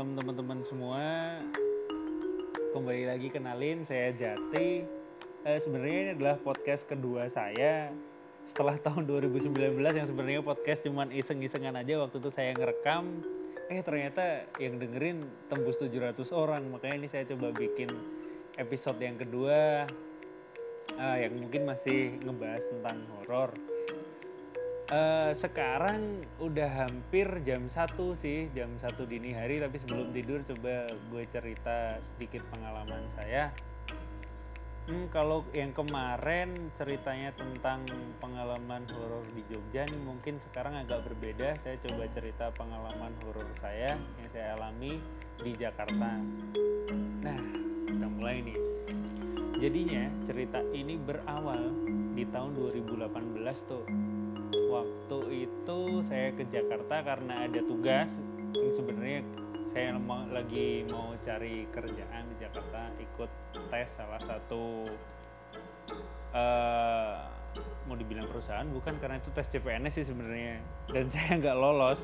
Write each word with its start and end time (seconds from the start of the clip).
malam 0.00 0.16
teman-teman 0.16 0.64
semua. 0.64 1.04
Kembali 2.72 3.04
lagi 3.04 3.28
kenalin 3.28 3.84
saya 3.84 4.16
Jati. 4.16 4.80
Eh, 5.44 5.58
sebenarnya 5.60 5.98
ini 6.00 6.10
adalah 6.16 6.40
podcast 6.40 6.88
kedua 6.88 7.28
saya 7.28 7.92
setelah 8.48 8.80
tahun 8.88 9.04
2019 9.04 9.52
yang 9.76 10.08
sebenarnya 10.08 10.40
podcast 10.40 10.88
cuman 10.88 11.12
iseng-isengan 11.12 11.76
aja 11.76 12.00
waktu 12.00 12.16
itu 12.16 12.32
saya 12.32 12.56
ngerekam. 12.56 13.20
Eh 13.68 13.84
ternyata 13.84 14.48
yang 14.56 14.80
dengerin 14.80 15.28
tembus 15.52 15.76
700 15.76 16.16
orang. 16.32 16.64
Makanya 16.72 17.04
ini 17.04 17.08
saya 17.12 17.28
coba 17.36 17.52
bikin 17.52 17.92
episode 18.56 18.96
yang 19.04 19.20
kedua 19.20 19.84
eh, 20.96 21.16
yang 21.28 21.36
mungkin 21.36 21.68
masih 21.68 22.16
ngebahas 22.24 22.64
tentang 22.72 23.04
horor. 23.20 23.52
Eh, 24.90 25.32
sekarang 25.38 26.26
udah 26.42 26.66
hampir 26.82 27.30
jam 27.46 27.70
1 27.70 27.94
sih, 28.18 28.50
jam 28.50 28.74
1 28.74 29.06
dini 29.06 29.30
hari 29.30 29.62
tapi 29.62 29.78
sebelum 29.78 30.10
tidur 30.10 30.42
coba 30.42 30.90
gue 30.90 31.24
cerita 31.30 31.94
sedikit 32.02 32.42
pengalaman 32.50 32.98
saya. 33.14 33.54
Hmm, 34.90 35.06
kalau 35.14 35.46
yang 35.54 35.70
kemarin 35.70 36.74
ceritanya 36.74 37.30
tentang 37.38 37.86
pengalaman 38.18 38.82
horor 38.90 39.22
di 39.30 39.46
Jogja 39.46 39.86
nih 39.86 40.02
mungkin 40.02 40.42
sekarang 40.50 40.74
agak 40.82 41.06
berbeda. 41.06 41.54
Saya 41.62 41.78
coba 41.86 42.10
cerita 42.10 42.50
pengalaman 42.50 43.14
horor 43.22 43.46
saya 43.62 43.94
yang 43.94 44.28
saya 44.34 44.58
alami 44.58 44.98
di 45.38 45.54
Jakarta. 45.54 46.18
Nah, 47.22 47.38
kita 47.86 48.06
mulai 48.10 48.42
nih. 48.42 48.58
Jadinya 49.62 50.10
cerita 50.26 50.58
ini 50.74 50.98
berawal 50.98 51.78
di 52.18 52.26
tahun 52.26 52.58
2018 52.58 53.70
tuh 53.70 53.86
waktu 54.70 55.48
itu 55.48 55.80
saya 56.06 56.34
ke 56.34 56.44
Jakarta 56.50 57.02
karena 57.04 57.46
ada 57.46 57.60
tugas. 57.64 58.10
Yang 58.50 58.82
sebenarnya 58.82 59.20
saya 59.70 59.94
lagi 60.34 60.82
mau 60.90 61.14
cari 61.22 61.66
kerjaan 61.70 62.26
di 62.34 62.36
Jakarta 62.42 62.90
ikut 62.98 63.30
tes 63.70 63.86
salah 63.94 64.18
satu 64.18 64.90
uh, 66.34 67.22
mau 67.86 67.94
dibilang 67.94 68.26
perusahaan 68.26 68.66
bukan 68.66 68.98
karena 68.98 69.22
itu 69.22 69.30
tes 69.30 69.46
CPNS 69.46 70.02
sih 70.02 70.06
sebenarnya 70.10 70.58
dan 70.90 71.06
saya 71.14 71.38
nggak 71.38 71.56
lolos. 71.58 72.02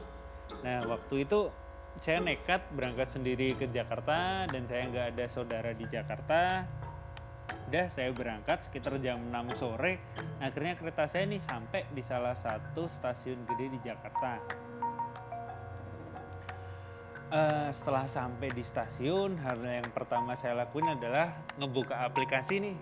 Nah 0.63 0.87
waktu 0.87 1.27
itu 1.27 1.51
saya 1.99 2.23
nekat 2.23 2.63
berangkat 2.77 3.11
sendiri 3.11 3.57
ke 3.59 3.67
Jakarta 3.73 4.47
dan 4.47 4.63
saya 4.71 4.87
nggak 4.87 5.07
ada 5.17 5.25
saudara 5.27 5.71
di 5.75 5.89
Jakarta 5.91 6.63
udah 7.67 7.91
saya 7.91 8.15
berangkat 8.15 8.63
sekitar 8.63 8.95
jam 9.03 9.19
6 9.35 9.59
sore. 9.59 9.99
Akhirnya 10.39 10.79
kereta 10.79 11.11
saya 11.11 11.27
nih 11.27 11.43
sampai 11.43 11.83
di 11.91 12.03
salah 12.07 12.39
satu 12.39 12.87
stasiun 12.87 13.43
gede 13.43 13.67
di 13.75 13.79
Jakarta. 13.83 14.39
Uh, 17.27 17.75
setelah 17.75 18.07
sampai 18.07 18.55
di 18.55 18.63
stasiun 18.63 19.35
hal 19.43 19.59
yang 19.59 19.91
pertama 19.91 20.39
saya 20.39 20.63
lakuin 20.63 20.95
adalah 20.95 21.35
ngebuka 21.59 22.07
aplikasi 22.07 22.63
nih. 22.63 22.77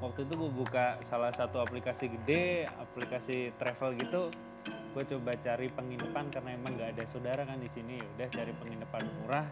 Waktu 0.00 0.24
itu 0.24 0.32
gue 0.32 0.52
buka 0.64 0.96
salah 1.04 1.32
satu 1.36 1.60
aplikasi 1.60 2.08
gede 2.08 2.64
aplikasi 2.80 3.52
travel 3.60 4.00
gitu. 4.00 4.32
Gue 4.96 5.04
coba 5.04 5.36
cari 5.36 5.68
penginapan 5.68 6.32
karena 6.32 6.56
emang 6.56 6.72
nggak 6.80 6.96
ada 6.96 7.04
saudara 7.12 7.44
kan 7.44 7.60
di 7.60 7.68
sini. 7.68 8.00
Ya 8.00 8.08
udah 8.16 8.28
cari 8.32 8.52
penginapan 8.56 9.04
murah 9.20 9.46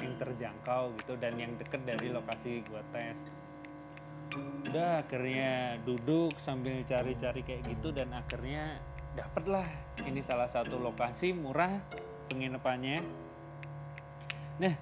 yang 0.00 0.16
terjangkau 0.16 0.96
gitu 1.04 1.12
dan 1.20 1.36
yang 1.36 1.52
deket 1.60 1.84
dari 1.84 2.08
lokasi 2.10 2.64
gue 2.64 2.82
tes 2.90 3.43
udah 4.38 5.06
akhirnya 5.06 5.78
duduk 5.86 6.34
sambil 6.42 6.82
cari-cari 6.82 7.46
kayak 7.46 7.62
gitu 7.70 7.94
dan 7.94 8.10
akhirnya 8.10 8.82
dapet 9.14 9.44
lah 9.46 9.68
ini 10.02 10.18
salah 10.26 10.50
satu 10.50 10.76
lokasi 10.82 11.30
murah 11.30 11.78
penginapannya. 12.26 12.98
Nah 14.58 14.74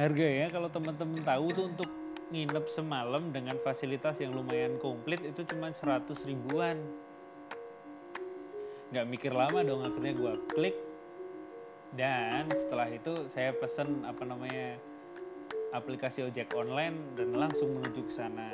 harga 0.00 0.26
ya 0.26 0.46
kalau 0.48 0.72
teman-teman 0.72 1.20
tahu 1.20 1.46
tuh 1.52 1.64
untuk 1.68 1.90
nginep 2.32 2.66
semalam 2.72 3.32
dengan 3.32 3.56
fasilitas 3.64 4.20
yang 4.20 4.36
lumayan 4.36 4.80
komplit 4.80 5.20
itu 5.20 5.44
cuma 5.44 5.72
100 5.72 6.08
ribuan. 6.28 6.80
Nggak 8.92 9.06
mikir 9.08 9.32
lama 9.36 9.60
dong 9.60 9.84
akhirnya 9.84 10.14
gue 10.16 10.32
klik. 10.56 10.76
Dan 11.88 12.52
setelah 12.52 12.88
itu 12.92 13.28
saya 13.32 13.52
pesen 13.56 14.04
apa 14.04 14.20
namanya 14.24 14.76
aplikasi 15.72 16.24
ojek 16.24 16.52
online 16.52 17.16
dan 17.16 17.32
langsung 17.32 17.76
menuju 17.76 18.08
ke 18.08 18.12
sana 18.12 18.52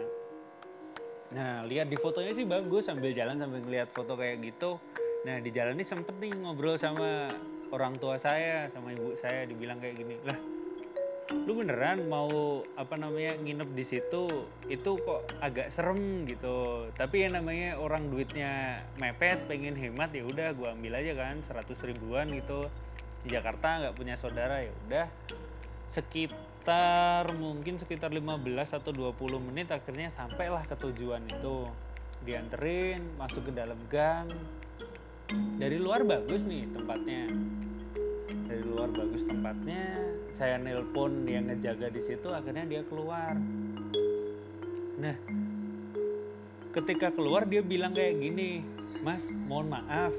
Nah, 1.33 1.65
lihat 1.65 1.89
di 1.89 1.97
fotonya 1.97 2.37
sih 2.37 2.45
bagus 2.45 2.85
sambil 2.85 3.17
jalan 3.17 3.41
sambil 3.41 3.65
ngeliat 3.65 3.89
foto 3.97 4.19
kayak 4.19 4.45
gitu. 4.45 4.77
Nah, 5.25 5.41
di 5.41 5.49
jalan 5.49 5.81
ini 5.81 5.89
sempet 5.89 6.13
nih 6.21 6.37
ngobrol 6.45 6.77
sama 6.77 7.33
orang 7.73 7.97
tua 7.97 8.21
saya, 8.21 8.69
sama 8.69 8.93
ibu 8.93 9.17
saya 9.17 9.49
dibilang 9.49 9.81
kayak 9.81 9.97
gini. 9.97 10.21
Lah, 10.21 10.37
lu 11.49 11.57
beneran 11.57 12.05
mau 12.07 12.61
apa 12.77 12.95
namanya 13.01 13.41
nginep 13.41 13.71
di 13.73 13.85
situ 13.89 14.45
itu 14.69 14.91
kok 15.01 15.25
agak 15.41 15.73
serem 15.73 16.29
gitu. 16.29 16.89
Tapi 16.93 17.25
yang 17.25 17.41
namanya 17.41 17.81
orang 17.81 18.13
duitnya 18.13 18.85
mepet, 19.01 19.49
pengen 19.49 19.75
hemat 19.75 20.13
ya 20.13 20.29
udah 20.29 20.53
gua 20.53 20.77
ambil 20.77 21.01
aja 21.01 21.17
kan 21.17 21.41
100 21.41 21.89
ribuan 21.89 22.29
gitu. 22.31 22.69
Di 23.25 23.33
Jakarta 23.33 23.81
nggak 23.81 23.97
punya 23.97 24.21
saudara 24.21 24.61
ya 24.61 24.73
udah 24.87 25.07
skip 25.89 26.31
sekitar 26.65 27.29
mungkin 27.37 27.77
sekitar 27.77 28.09
15 28.09 28.41
atau 28.73 28.89
20 28.89 29.37
menit 29.37 29.69
akhirnya 29.69 30.09
sampailah 30.09 30.65
ke 30.65 30.73
tujuan 30.81 31.21
itu. 31.29 31.69
Dianterin 32.25 33.05
masuk 33.21 33.45
ke 33.45 33.53
dalam 33.53 33.77
gang. 33.93 34.25
Dari 35.61 35.77
luar 35.77 36.09
bagus 36.09 36.41
nih 36.41 36.65
tempatnya. 36.73 37.29
Dari 38.49 38.65
luar 38.65 38.89
bagus 38.97 39.29
tempatnya 39.29 40.09
saya 40.33 40.57
nelpon 40.57 41.29
yang 41.29 41.53
ngejaga 41.53 41.93
di 41.93 42.01
situ 42.01 42.33
akhirnya 42.33 42.65
dia 42.65 42.81
keluar. 42.89 43.37
Nah 45.05 45.17
ketika 46.73 47.13
keluar 47.13 47.45
dia 47.45 47.61
bilang 47.61 47.93
kayak 47.93 48.25
gini 48.25 48.65
mas 49.05 49.21
mohon 49.45 49.69
maaf 49.69 50.17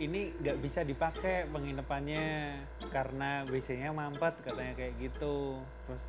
ini 0.00 0.34
nggak 0.40 0.58
bisa 0.62 0.80
dipakai 0.82 1.46
penginapannya 1.50 2.58
karena 2.90 3.44
WC-nya 3.46 3.90
mampet 3.94 4.34
katanya 4.42 4.74
kayak 4.74 4.94
gitu. 4.98 5.60
Terus 5.86 6.02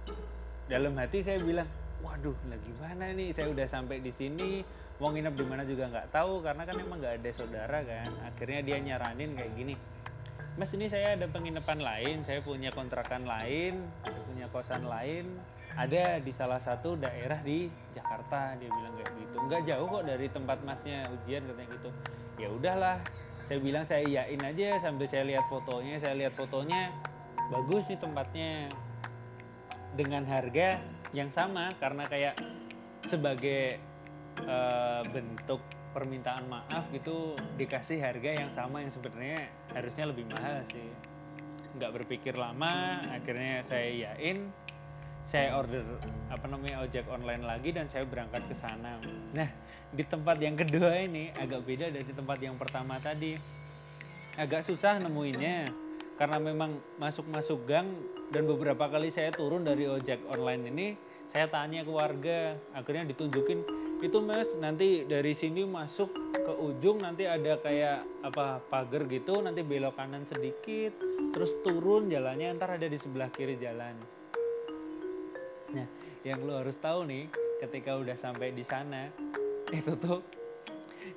dalam 0.66 0.94
hati 0.98 1.22
saya 1.22 1.38
bilang 1.42 1.70
waduh 2.02 2.36
lagi 2.50 2.72
mana 2.82 3.14
nih? 3.14 3.34
Saya 3.34 3.52
udah 3.52 3.68
sampai 3.70 4.02
di 4.02 4.12
sini 4.14 4.62
mau 5.02 5.12
nginep 5.12 5.36
di 5.36 5.46
mana 5.46 5.64
juga 5.68 5.92
nggak 5.92 6.16
tahu 6.16 6.40
karena 6.40 6.64
kan 6.64 6.76
emang 6.80 6.98
nggak 7.02 7.16
ada 7.22 7.32
saudara 7.36 7.80
kan. 7.84 8.10
Akhirnya 8.26 8.60
dia 8.66 8.78
nyaranin 8.82 9.38
kayak 9.38 9.54
gini 9.58 9.76
mas 10.56 10.72
ini 10.72 10.88
saya 10.88 11.20
ada 11.20 11.28
penginapan 11.28 11.84
lain 11.84 12.24
saya 12.24 12.40
punya 12.40 12.72
kontrakan 12.72 13.28
lain 13.28 13.76
saya 14.08 14.20
punya 14.24 14.48
kosan 14.48 14.88
lain 14.88 15.36
ada 15.76 16.24
di 16.24 16.32
salah 16.32 16.60
satu 16.64 16.96
daerah 16.96 17.44
di 17.44 17.68
Jakarta. 17.92 18.56
Dia 18.56 18.72
bilang 18.72 18.96
kayak 18.96 19.12
gitu. 19.20 19.38
Nggak 19.44 19.62
jauh 19.68 19.88
kok 19.92 20.04
dari 20.08 20.28
tempat 20.32 20.58
masnya 20.64 21.04
ujian 21.12 21.44
katanya 21.44 21.70
gitu. 21.76 21.90
Ya 22.40 22.48
udahlah 22.52 22.98
saya 23.46 23.60
bilang 23.62 23.86
saya 23.86 24.02
iyain 24.06 24.42
aja 24.42 24.82
sambil 24.82 25.06
saya 25.06 25.24
lihat 25.26 25.46
fotonya 25.48 26.02
saya 26.02 26.18
lihat 26.18 26.34
fotonya 26.34 26.90
bagus 27.54 27.86
nih 27.90 28.00
tempatnya. 28.02 28.52
Dengan 29.96 30.28
harga 30.28 30.84
yang 31.16 31.32
sama 31.32 31.72
karena 31.80 32.04
kayak 32.04 32.36
sebagai 33.08 33.80
uh, 34.44 35.00
bentuk 35.08 35.64
permintaan 35.96 36.52
maaf 36.52 36.92
gitu 36.92 37.32
dikasih 37.56 38.04
harga 38.04 38.44
yang 38.44 38.52
sama 38.52 38.84
yang 38.84 38.92
sebenarnya 38.92 39.48
harusnya 39.72 40.12
lebih 40.12 40.28
mahal 40.36 40.60
sih. 40.76 40.92
Nggak 41.80 42.04
berpikir 42.04 42.36
lama 42.36 43.00
akhirnya 43.08 43.64
saya 43.64 43.88
iyain 43.88 44.52
saya 45.26 45.58
order 45.58 45.82
apa 46.30 46.46
namanya 46.46 46.86
ojek 46.86 47.06
online 47.10 47.44
lagi 47.44 47.74
dan 47.74 47.90
saya 47.90 48.06
berangkat 48.06 48.46
ke 48.46 48.56
sana 48.58 49.02
nah 49.34 49.50
di 49.96 50.04
tempat 50.04 50.36
yang 50.44 50.60
kedua 50.60 50.92
ini 51.08 51.32
agak 51.40 51.64
beda 51.64 51.88
dari 51.88 52.12
tempat 52.12 52.38
yang 52.44 52.60
pertama 52.60 53.00
tadi. 53.00 53.40
Agak 54.36 54.68
susah 54.68 55.00
nemuinnya 55.00 55.72
karena 56.20 56.38
memang 56.44 56.76
masuk-masuk 57.00 57.64
gang 57.64 57.88
dan 58.36 58.44
beberapa 58.44 58.92
kali 58.92 59.08
saya 59.08 59.32
turun 59.32 59.64
dari 59.64 59.88
ojek 59.88 60.20
online 60.28 60.64
ini 60.72 60.88
saya 61.32 61.48
tanya 61.48 61.84
ke 61.84 61.92
warga 61.92 62.56
akhirnya 62.72 63.12
ditunjukin 63.12 63.64
itu 64.04 64.18
mas 64.24 64.48
nanti 64.60 65.08
dari 65.08 65.32
sini 65.36 65.64
masuk 65.64 66.12
ke 66.36 66.54
ujung 66.56 67.04
nanti 67.04 67.28
ada 67.28 67.60
kayak 67.60 68.04
apa 68.24 68.64
pagar 68.68 69.08
gitu 69.08 69.40
nanti 69.44 69.64
belok 69.64 69.96
kanan 70.00 70.24
sedikit 70.28 70.96
terus 71.36 71.52
turun 71.64 72.08
jalannya 72.08 72.56
ntar 72.60 72.80
ada 72.80 72.88
di 72.88 72.96
sebelah 73.00 73.28
kiri 73.32 73.60
jalan 73.60 73.96
nah 75.76 75.88
yang 76.24 76.40
lo 76.42 76.64
harus 76.64 76.74
tahu 76.80 77.04
nih 77.06 77.28
ketika 77.60 78.00
udah 78.00 78.16
sampai 78.18 78.56
di 78.56 78.64
sana 78.64 79.12
itu 79.70 79.94
tuh 80.00 80.24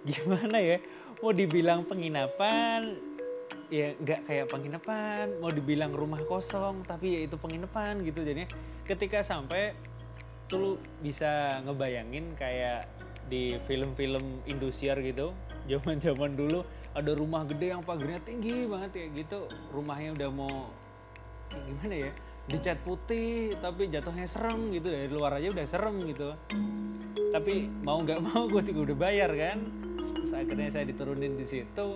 gimana 0.05 0.59
ya? 0.61 0.79
Mau 1.19 1.33
dibilang 1.35 1.83
penginapan 1.89 2.99
ya 3.69 3.93
nggak 3.99 4.21
kayak 4.29 4.47
penginapan. 4.53 5.33
Mau 5.41 5.51
dibilang 5.51 5.93
rumah 5.93 6.21
kosong 6.29 6.85
tapi 6.85 7.17
ya 7.17 7.21
itu 7.25 7.37
penginapan 7.41 8.05
gitu 8.05 8.23
jadinya. 8.23 8.49
Ketika 8.85 9.25
sampai 9.25 9.75
tuh 10.49 10.81
bisa 11.05 11.61
ngebayangin 11.65 12.37
kayak 12.37 12.89
di 13.29 13.61
film-film 13.69 14.41
Indosiar 14.49 14.97
gitu 15.05 15.37
zaman-zaman 15.69 16.33
dulu 16.33 16.65
ada 16.97 17.13
rumah 17.13 17.45
gede 17.45 17.77
yang 17.77 17.85
pagarnya 17.85 18.25
tinggi 18.25 18.65
banget 18.65 18.93
ya 18.97 19.07
gitu. 19.25 19.41
Rumahnya 19.73 20.17
udah 20.17 20.31
mau 20.33 20.73
kayak 21.53 21.65
gimana 21.65 21.95
ya 22.09 22.13
dicat 22.49 22.81
putih 22.83 23.53
tapi 23.61 23.93
jatuhnya 23.93 24.25
serem 24.25 24.73
gitu. 24.73 24.89
Dari 24.89 25.09
luar 25.13 25.37
aja 25.37 25.53
udah 25.53 25.67
serem 25.69 25.97
gitu. 26.09 26.33
Tapi 27.29 27.69
mau 27.85 28.01
nggak 28.01 28.21
mau 28.25 28.49
gue 28.49 28.65
juga 28.73 28.93
udah 28.93 28.97
bayar 28.97 29.31
kan? 29.37 29.59
Terus 30.17 30.33
akhirnya 30.33 30.69
saya 30.73 30.85
diturunin 30.89 31.37
di 31.37 31.47
situ. 31.47 31.89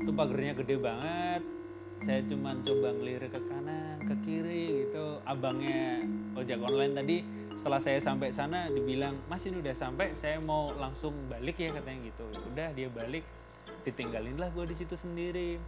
Itu 0.00 0.10
pagernya 0.16 0.56
gede 0.56 0.76
banget. 0.80 1.42
Saya 2.00 2.24
cuma 2.24 2.56
coba 2.64 2.96
ngelirik 2.96 3.28
ke 3.36 3.40
kanan 3.44 4.00
ke 4.08 4.14
kiri 4.24 4.88
gitu. 4.88 5.20
Abangnya 5.28 6.00
ojek 6.32 6.64
online 6.64 6.96
tadi 6.96 7.16
setelah 7.60 7.80
saya 7.84 8.00
sampai 8.00 8.32
sana 8.32 8.72
dibilang 8.72 9.20
mas 9.28 9.44
ini 9.44 9.60
udah 9.60 9.76
sampai 9.76 10.16
saya 10.16 10.40
mau 10.40 10.72
langsung 10.80 11.12
balik 11.28 11.60
ya 11.60 11.76
katanya 11.76 12.08
gitu. 12.08 12.24
Udah 12.48 12.72
dia 12.72 12.88
balik. 12.88 13.28
Ditinggalin 13.84 14.40
lah 14.40 14.48
gue 14.48 14.64
di 14.64 14.76
situ 14.80 14.96
sendiri. 14.96 15.60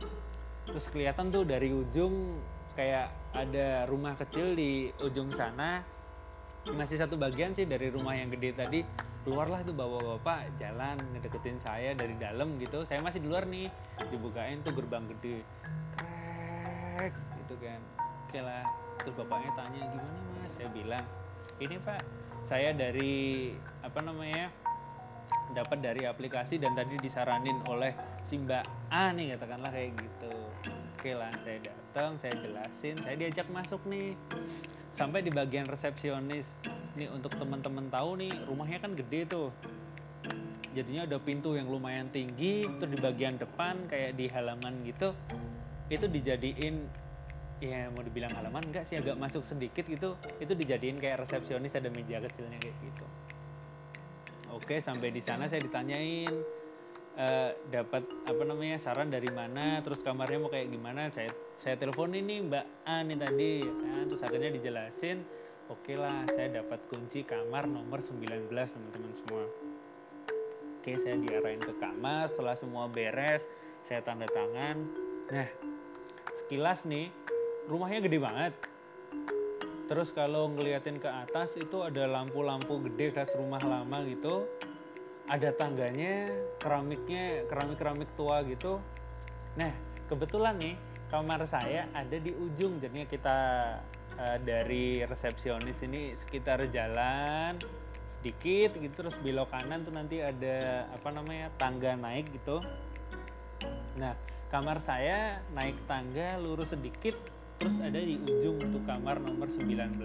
Terus 0.64 0.88
kelihatan 0.88 1.28
tuh 1.28 1.44
dari 1.44 1.68
ujung 1.68 2.40
kayak 2.72 3.12
ada 3.32 3.84
rumah 3.88 4.16
kecil 4.16 4.56
di 4.56 4.92
ujung 5.00 5.32
sana. 5.32 5.84
Masih 6.68 6.96
satu 7.00 7.18
bagian 7.18 7.52
sih 7.58 7.66
dari 7.66 7.90
rumah 7.90 8.14
yang 8.14 8.30
gede 8.30 8.54
tadi. 8.54 8.80
Keluarlah 9.22 9.62
tuh 9.62 9.74
bapak-bapak 9.74 10.58
jalan 10.58 10.98
ngedeketin 11.14 11.58
saya 11.62 11.94
dari 11.94 12.14
dalam 12.18 12.58
gitu. 12.58 12.82
Saya 12.86 13.02
masih 13.02 13.22
di 13.22 13.28
luar 13.30 13.46
nih. 13.46 13.70
Dibukain 14.10 14.62
tuh 14.62 14.74
gerbang 14.74 15.06
gede. 15.18 15.42
Krek 16.98 17.14
gitu 17.42 17.54
kan. 17.62 17.80
Oke 18.28 18.38
lah. 18.42 18.62
Terus 19.02 19.14
bapaknya 19.18 19.50
tanya 19.58 19.80
gimana 19.90 20.20
mas? 20.38 20.52
Saya 20.54 20.68
bilang 20.70 21.04
ini 21.58 21.76
pak 21.78 22.02
saya 22.46 22.74
dari 22.74 23.54
apa 23.82 24.02
namanya 24.02 24.50
dapat 25.52 25.78
dari 25.78 26.02
aplikasi 26.06 26.58
dan 26.58 26.74
tadi 26.74 26.98
disaranin 26.98 27.60
oleh 27.70 27.92
si 28.26 28.38
mbak 28.38 28.64
nih 28.90 29.34
katakanlah 29.36 29.70
kayak 29.70 29.94
gitu. 29.98 30.34
Oke 30.98 31.12
lah 31.18 31.30
saya 31.42 31.58
datang 31.92 32.16
saya 32.24 32.32
jelasin 32.40 32.96
saya 33.04 33.20
diajak 33.20 33.44
masuk 33.52 33.84
nih. 33.84 34.16
Sampai 34.96 35.20
di 35.20 35.28
bagian 35.28 35.68
resepsionis. 35.68 36.48
Nih 36.96 37.12
untuk 37.12 37.36
teman-teman 37.36 37.92
tahu 37.92 38.16
nih 38.16 38.32
rumahnya 38.48 38.80
kan 38.80 38.96
gede 38.96 39.28
tuh. 39.28 39.52
Jadinya 40.72 41.04
ada 41.04 41.20
pintu 41.20 41.52
yang 41.52 41.68
lumayan 41.68 42.08
tinggi 42.08 42.64
terus 42.64 42.96
di 42.96 42.96
bagian 42.96 43.36
depan 43.36 43.76
kayak 43.92 44.16
di 44.16 44.24
halaman 44.32 44.72
gitu 44.88 45.12
itu 45.92 46.08
dijadiin 46.08 46.88
ya 47.60 47.92
mau 47.92 48.00
dibilang 48.00 48.32
halaman 48.32 48.64
enggak 48.72 48.88
sih 48.88 48.96
agak 48.96 49.20
masuk 49.20 49.44
sedikit 49.44 49.84
gitu 49.84 50.16
itu 50.40 50.48
dijadiin 50.56 50.96
kayak 50.96 51.28
resepsionis 51.28 51.76
ada 51.76 51.92
meja 51.92 52.24
kecilnya 52.24 52.56
kayak 52.56 52.76
gitu. 52.80 53.04
Oke 54.48 54.80
sampai 54.80 55.12
di 55.12 55.20
sana 55.20 55.44
saya 55.44 55.60
ditanyain 55.60 56.32
uh, 57.18 57.50
dapat 57.68 58.04
apa 58.24 58.42
namanya 58.46 58.80
saran 58.80 59.12
dari 59.12 59.28
mana 59.28 59.80
terus 59.84 60.00
kamarnya 60.00 60.38
mau 60.40 60.50
kayak 60.52 60.72
gimana 60.72 61.12
saya 61.12 61.28
saya 61.60 61.76
telepon 61.76 62.16
ini 62.16 62.42
mbak 62.48 62.64
A 62.88 63.04
nih 63.04 63.18
tadi 63.18 63.50
ya 63.62 63.72
kan? 63.72 64.02
Terus 64.08 64.22
akhirnya 64.24 64.50
dijelasin 64.56 65.18
oke 65.68 65.92
lah 65.96 66.24
saya 66.32 66.62
dapat 66.62 66.80
kunci 66.88 67.24
kamar 67.24 67.68
nomor 67.68 68.00
19 68.02 68.48
teman-teman 68.50 69.12
semua. 69.24 69.44
Oke 70.82 70.92
saya 70.98 71.16
diarahin 71.20 71.62
ke 71.62 71.74
kamar 71.78 72.32
setelah 72.34 72.56
semua 72.58 72.84
beres 72.90 73.46
saya 73.86 74.02
tanda 74.02 74.26
tangan. 74.26 74.82
Nah 75.30 75.48
sekilas 76.42 76.82
nih 76.88 77.12
rumahnya 77.70 78.02
gede 78.02 78.18
banget. 78.18 78.52
Terus 79.86 80.08
kalau 80.14 80.48
ngeliatin 80.48 80.96
ke 80.96 81.10
atas 81.10 81.52
itu 81.60 81.84
ada 81.84 82.08
lampu-lampu 82.08 82.80
gede 82.88 83.12
khas 83.12 83.28
rumah 83.36 83.60
lama 83.60 84.00
gitu 84.08 84.48
ada 85.28 85.50
tangganya 85.54 86.30
keramiknya 86.58 87.46
keramik-keramik 87.46 88.10
tua 88.18 88.42
gitu. 88.46 88.82
Nah 89.58 89.72
kebetulan 90.10 90.58
nih 90.58 90.74
kamar 91.10 91.44
saya 91.46 91.86
ada 91.92 92.16
di 92.16 92.32
ujung 92.32 92.80
jadinya 92.80 93.06
kita 93.06 93.38
uh, 94.18 94.38
dari 94.42 95.04
resepsionis 95.04 95.78
ini 95.84 96.16
sekitar 96.16 96.64
jalan 96.72 97.60
sedikit 98.18 98.78
gitu 98.78 98.94
terus 99.06 99.16
belok 99.20 99.50
kanan 99.50 99.82
tuh 99.82 99.94
nanti 99.94 100.22
ada 100.22 100.86
apa 100.90 101.08
namanya 101.10 101.52
tangga 101.58 101.94
naik 101.98 102.30
gitu. 102.32 102.58
Nah 103.98 104.14
kamar 104.52 104.84
saya 104.84 105.40
naik 105.56 105.80
tangga 105.88 106.36
lurus 106.36 106.76
sedikit 106.76 107.16
terus 107.62 107.78
ada 107.78 107.94
di 107.94 108.18
ujung 108.18 108.58
untuk 108.58 108.82
kamar 108.84 109.22
nomor 109.22 109.46
19 109.46 110.02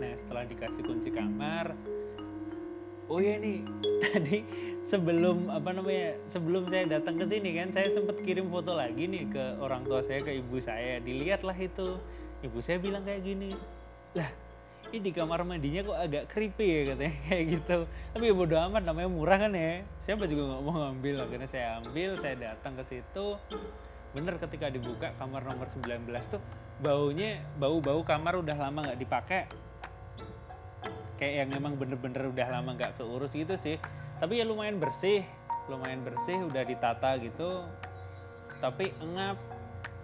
nah 0.00 0.12
setelah 0.16 0.48
dikasih 0.48 0.80
kunci 0.80 1.12
kamar 1.12 1.76
oh 3.10 3.18
ya 3.18 3.36
nih 3.42 3.66
tadi 4.06 4.38
sebelum 4.86 5.50
apa 5.50 5.70
namanya 5.70 6.18
sebelum 6.34 6.66
saya 6.70 6.98
datang 6.98 7.18
ke 7.18 7.26
sini 7.30 7.50
kan 7.58 7.68
saya 7.70 7.90
sempat 7.94 8.18
kirim 8.22 8.50
foto 8.50 8.74
lagi 8.74 9.06
nih 9.06 9.26
ke 9.30 9.44
orang 9.62 9.86
tua 9.86 10.02
saya 10.02 10.22
ke 10.22 10.34
ibu 10.38 10.58
saya. 10.58 10.98
Dilihatlah 10.98 11.54
itu 11.58 11.98
ibu 12.42 12.58
saya 12.58 12.82
bilang 12.82 13.06
kayak 13.06 13.22
gini 13.22 13.54
lah 14.14 14.26
ini 14.90 15.06
di 15.06 15.12
kamar 15.14 15.46
mandinya 15.46 15.86
kok 15.86 15.98
agak 16.02 16.24
creepy 16.34 16.66
ya 16.66 16.80
katanya 16.94 17.14
kayak 17.30 17.44
gitu. 17.54 17.76
Tapi 17.86 18.24
ya 18.26 18.34
bodo 18.34 18.56
amat 18.58 18.82
namanya 18.82 19.10
murah 19.10 19.38
kan 19.38 19.52
ya. 19.54 19.86
Siapa 20.02 20.26
juga 20.26 20.50
nggak 20.50 20.62
mau 20.66 20.74
ngambil. 20.74 21.14
Akhirnya 21.22 21.48
saya 21.50 21.66
ambil 21.78 22.10
saya 22.18 22.34
datang 22.34 22.74
ke 22.74 22.84
situ. 22.90 23.26
Bener 24.10 24.34
ketika 24.42 24.66
dibuka 24.66 25.14
kamar 25.22 25.46
nomor 25.46 25.70
19 25.70 26.10
tuh 26.26 26.42
baunya 26.82 27.38
bau-bau 27.60 28.02
kamar 28.02 28.40
udah 28.42 28.56
lama 28.56 28.82
nggak 28.82 28.98
dipakai 28.98 29.44
kayak 31.20 31.46
yang 31.46 31.50
memang 31.52 31.76
bener-bener 31.76 32.32
udah 32.32 32.48
lama 32.48 32.74
nggak 32.74 32.96
keurus 32.96 33.30
gitu 33.36 33.54
sih. 33.60 33.76
Tapi 34.18 34.40
ya 34.40 34.44
lumayan 34.48 34.80
bersih 34.80 35.22
lumayan 35.68 36.02
bersih 36.02 36.40
udah 36.48 36.64
ditata 36.64 37.20
gitu. 37.20 37.62
Tapi 38.58 38.90
engap 38.98 39.38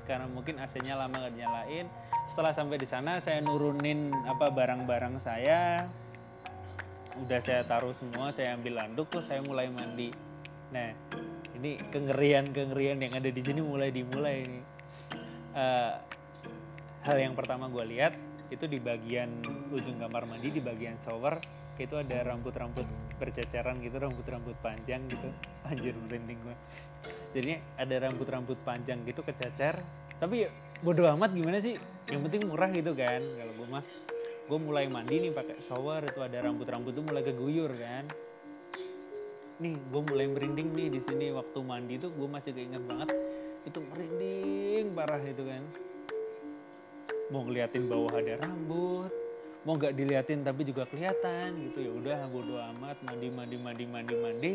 karena 0.07 0.31
mungkin 0.31 0.63
AC-nya 0.63 0.95
lama 0.95 1.17
nggak 1.19 1.35
nyalain 1.35 1.91
setelah 2.31 2.55
sampai 2.55 2.79
di 2.79 2.87
sana 2.87 3.19
saya 3.25 3.43
nurunin 3.43 4.13
apa 4.29 4.53
barang-barang 4.53 5.25
saya. 5.25 5.89
Udah 7.17 7.41
saya 7.41 7.65
taruh 7.65 7.97
semua 7.97 8.31
saya 8.37 8.53
ambil 8.55 8.77
landuk 8.77 9.09
terus 9.09 9.25
saya 9.27 9.41
mulai 9.43 9.73
mandi. 9.73 10.13
Nah 10.71 10.93
ini 11.57 11.81
kengerian 11.89 12.45
kengerian 12.53 13.01
yang 13.01 13.17
ada 13.17 13.33
di 13.33 13.41
sini 13.41 13.65
mulai 13.65 13.89
dimulai 13.89 14.45
ini 14.45 14.61
uh, 15.57 15.97
hal 17.09 17.17
yang 17.17 17.33
pertama 17.33 17.73
gue 17.73 17.85
lihat 17.97 18.13
itu 18.51 18.65
di 18.71 18.79
bagian 18.79 19.31
ujung 19.75 19.99
kamar 19.99 20.27
mandi 20.29 20.55
di 20.55 20.63
bagian 20.63 20.97
shower 21.03 21.39
itu 21.77 21.93
ada 21.93 22.25
rambut-rambut 22.25 22.89
berceceran 23.21 23.77
gitu 23.85 24.01
rambut-rambut 24.01 24.57
panjang 24.65 25.05
gitu. 25.11 25.29
Anjir 25.69 25.93
merinding 26.07 26.41
gue 26.41 26.57
jadi 27.37 27.61
ada 27.77 28.09
rambut-rambut 28.09 28.57
panjang 28.65 29.05
gitu 29.05 29.21
kececer. 29.21 29.77
Tapi 30.17 30.49
bodo 30.81 31.05
amat 31.05 31.37
gimana 31.37 31.61
sih? 31.61 31.77
Yang 32.09 32.21
penting 32.25 32.43
murah 32.49 32.73
gitu 32.73 32.97
kan. 32.97 33.21
Kalau 33.21 33.53
gue 33.53 33.69
mah 33.69 33.85
gue 34.47 34.59
mulai 34.63 34.89
mandi 34.89 35.29
nih 35.29 35.33
pakai 35.37 35.61
shower 35.69 36.01
itu 36.07 36.25
ada 36.25 36.41
rambut-rambut 36.41 36.97
tuh 36.97 37.05
mulai 37.05 37.21
keguyur 37.21 37.69
kan. 37.77 38.09
Nih 39.61 39.77
gue 39.77 40.03
mulai 40.09 40.33
merinding 40.33 40.73
nih 40.73 40.89
di 40.97 41.01
sini 41.05 41.29
waktu 41.37 41.61
mandi 41.61 42.01
tuh 42.01 42.09
gue 42.17 42.25
masih 42.25 42.57
keinget 42.57 42.81
banget. 42.89 43.13
Itu 43.69 43.85
merinding 43.85 44.97
parah 44.97 45.21
itu 45.21 45.45
kan 45.45 45.63
mau 47.31 47.43
ngeliatin 47.43 47.91
bawah 47.91 48.15
ada 48.19 48.39
rambut 48.39 49.11
mau 49.67 49.75
nggak 49.75 49.99
diliatin 49.99 50.47
tapi 50.47 50.63
juga 50.63 50.87
kelihatan 50.87 51.59
gitu. 51.69 51.83
Ya 51.83 51.91
udah 51.91 52.19
bodo 52.31 52.63
amat 52.71 53.03
mandi 53.03 53.29
mandi 53.35 53.59
mandi 53.59 53.85
mandi 53.85 54.15
mandi. 54.15 54.53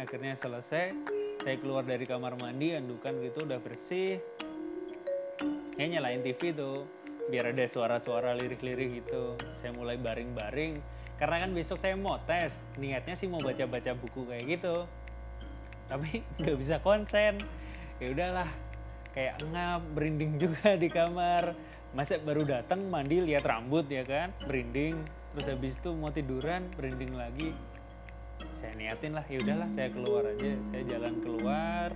Akhirnya 0.00 0.32
selesai 0.40 0.96
saya 1.44 1.56
keluar 1.60 1.84
dari 1.84 2.08
kamar 2.08 2.40
mandi 2.40 2.72
andukan 2.72 3.20
gitu 3.20 3.44
udah 3.44 3.60
bersih. 3.60 4.16
Saya 5.76 5.86
nyalain 5.92 6.24
TV 6.24 6.56
tuh 6.56 6.88
biar 7.28 7.52
ada 7.52 7.68
suara-suara 7.68 8.32
lirik-lirik 8.40 9.04
gitu. 9.04 9.36
Saya 9.60 9.76
mulai 9.76 10.00
baring-baring 10.00 10.80
karena 11.20 11.44
kan 11.44 11.50
besok 11.52 11.84
saya 11.84 11.94
mau 11.94 12.16
tes 12.24 12.50
niatnya 12.80 13.20
sih 13.20 13.28
mau 13.28 13.44
baca-baca 13.44 13.92
buku 13.92 14.24
kayak 14.32 14.48
gitu. 14.48 14.88
Tapi 15.92 16.24
nggak 16.40 16.56
bisa 16.56 16.80
konsen. 16.80 17.36
Ya 18.00 18.08
udahlah 18.16 18.48
kayak 19.12 19.44
ngap 19.52 19.84
berinding 19.92 20.40
juga 20.40 20.72
di 20.72 20.88
kamar 20.88 21.52
masa 21.94 22.18
baru 22.18 22.42
datang 22.42 22.90
mandi 22.90 23.22
lihat 23.22 23.46
rambut 23.46 23.86
ya 23.86 24.02
kan? 24.02 24.34
Berinding. 24.42 24.98
Terus 25.34 25.46
habis 25.46 25.74
itu 25.78 25.90
mau 25.94 26.10
tiduran 26.10 26.66
berinding 26.74 27.14
lagi. 27.14 27.54
Saya 28.58 28.74
niatin 28.74 29.14
lah 29.14 29.22
ya 29.30 29.38
udahlah 29.38 29.70
saya 29.78 29.88
keluar 29.94 30.26
aja. 30.26 30.58
Saya 30.74 30.82
jalan 30.90 31.22
keluar 31.22 31.88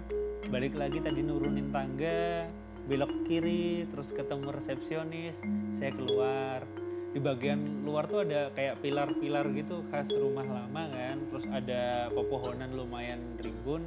balik 0.49 0.79
lagi 0.79 1.03
tadi 1.03 1.21
nurunin 1.21 1.69
tangga 1.75 2.49
belok 2.89 3.29
kiri 3.29 3.85
terus 3.93 4.09
ketemu 4.15 4.55
resepsionis 4.55 5.37
saya 5.77 5.91
keluar. 5.93 6.63
Di 7.09 7.19
bagian 7.19 7.83
luar 7.83 8.07
tuh 8.07 8.23
ada 8.23 8.55
kayak 8.55 8.79
pilar-pilar 8.85 9.51
gitu 9.51 9.83
khas 9.91 10.07
rumah 10.15 10.47
lama 10.47 10.83
kan? 10.95 11.19
Terus 11.35 11.45
ada 11.51 12.07
pepohonan 12.15 12.71
lumayan 12.71 13.19
rimbun. 13.43 13.83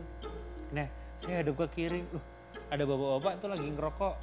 Nah 0.75 0.91
saya 1.23 1.39
ada 1.39 1.55
ke 1.55 1.65
kiri 1.71 2.03
uh, 2.11 2.23
ada 2.67 2.83
bapak-bapak 2.83 3.33
tuh 3.39 3.49
lagi 3.51 3.67
ngerokok 3.67 4.15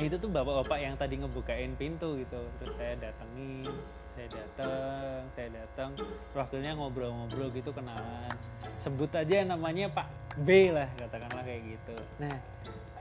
nah 0.00 0.08
itu 0.08 0.16
tuh 0.16 0.32
bapak-bapak 0.32 0.78
yang 0.80 0.96
tadi 0.96 1.20
ngebukain 1.20 1.76
pintu 1.76 2.16
gitu. 2.16 2.40
Terus 2.56 2.72
saya 2.80 2.94
datengin 2.96 3.68
saya 4.16 4.28
datang 4.32 5.20
saya 5.36 5.48
datang 5.52 5.90
wakilnya 6.32 6.72
ngobrol-ngobrol 6.72 7.52
gitu 7.52 7.68
kenalan. 7.76 8.32
Sebut 8.80 9.12
aja 9.12 9.44
namanya 9.44 9.92
Pak 9.92 10.08
B 10.40 10.72
lah 10.72 10.88
katakanlah 10.96 11.44
kayak 11.44 11.76
gitu. 11.76 11.96
Nah 12.16 12.36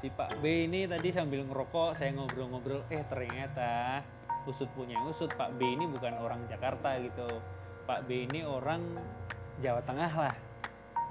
si 0.04 0.12
Pak 0.12 0.44
B 0.44 0.68
ini 0.68 0.92
tadi 0.92 1.16
sambil 1.16 1.48
ngerokok 1.48 1.96
saya 1.96 2.12
ngobrol-ngobrol 2.20 2.84
eh 2.92 3.08
ternyata 3.08 4.04
usut 4.44 4.68
punya 4.76 5.00
usut 5.08 5.32
Pak 5.40 5.56
B 5.56 5.80
ini 5.80 5.88
bukan 5.88 6.20
orang 6.20 6.44
Jakarta 6.52 7.00
gitu. 7.00 7.40
Pak 7.88 8.12
B 8.12 8.28
ini 8.28 8.44
orang 8.44 8.84
Jawa 9.64 9.80
Tengah 9.88 10.12
lah 10.12 10.36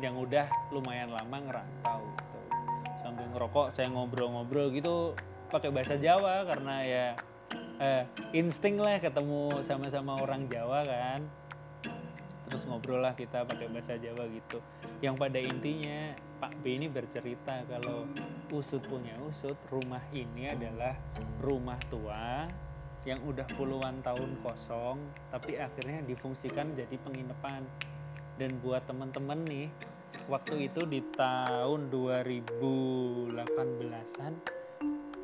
yang 0.04 0.20
udah 0.20 0.46
lumayan 0.70 1.10
lama 1.10 1.36
ngerantau 1.36 2.04
gitu. 2.04 2.40
Sambil 3.02 3.26
ngerokok 3.32 3.72
saya 3.72 3.88
ngobrol-ngobrol 3.88 4.68
gitu 4.76 5.16
pakai 5.48 5.72
bahasa 5.72 5.96
Jawa 5.96 6.44
karena 6.44 6.74
ya 6.84 7.06
eh, 7.80 8.04
insting 8.36 8.76
lah 8.76 9.00
ketemu 9.00 9.64
sama-sama 9.64 10.20
orang 10.20 10.44
Jawa 10.50 10.84
kan. 10.84 11.24
Terus 12.48 12.64
ngobrol 12.64 13.04
lah 13.04 13.12
kita 13.12 13.44
pakai 13.44 13.68
bahasa 13.68 14.00
Jawa 14.00 14.24
gitu. 14.32 14.60
Yang 15.04 15.14
pada 15.20 15.38
intinya 15.40 16.16
Pak 16.40 16.52
B 16.64 16.80
ini 16.80 16.88
bercerita 16.88 17.60
kalau 17.68 18.08
usut 18.52 18.80
punya 18.88 19.12
usut 19.24 19.56
rumah 19.68 20.00
ini 20.16 20.48
adalah 20.48 20.96
rumah 21.44 21.76
tua 21.92 22.48
yang 23.06 23.22
udah 23.24 23.46
puluhan 23.56 24.02
tahun 24.04 24.36
kosong 24.44 24.98
tapi 25.32 25.56
akhirnya 25.60 26.02
difungsikan 26.08 26.72
jadi 26.76 26.96
penginapan. 27.04 27.64
Dan 28.38 28.62
buat 28.62 28.86
teman-teman 28.86 29.42
nih 29.50 29.66
waktu 30.30 30.70
itu 30.70 30.86
di 30.86 31.02
tahun 31.18 31.90
2018an 31.90 34.57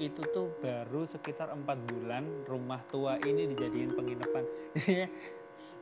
itu 0.02 0.22
tuh 0.34 0.50
baru 0.58 1.06
sekitar 1.06 1.54
empat 1.54 1.78
bulan 1.86 2.26
rumah 2.50 2.82
tua 2.90 3.14
ini 3.22 3.46
dijadiin 3.54 3.94
penginapan. 3.94 4.44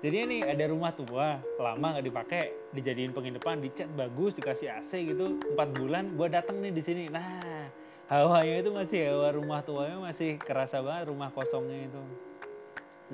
Jadi 0.02 0.16
ini 0.18 0.38
ada 0.42 0.66
rumah 0.66 0.90
tua 0.92 1.38
lama 1.62 1.94
nggak 1.94 2.06
dipakai 2.10 2.42
dijadiin 2.74 3.14
penginapan 3.14 3.62
dicat 3.62 3.86
bagus 3.94 4.34
dikasih 4.34 4.82
AC 4.82 4.98
gitu 4.98 5.38
empat 5.54 5.68
bulan 5.78 6.18
gue 6.18 6.28
datang 6.28 6.58
nih 6.58 6.74
di 6.74 6.82
sini. 6.82 7.04
Nah 7.08 7.70
hawanya 8.10 8.60
itu 8.60 8.70
masih 8.74 9.00
hawa 9.08 9.30
rumah 9.32 9.62
tuanya 9.62 10.02
masih 10.02 10.36
kerasa 10.42 10.82
banget 10.82 11.08
rumah 11.08 11.30
kosongnya 11.30 11.86
itu. 11.86 12.02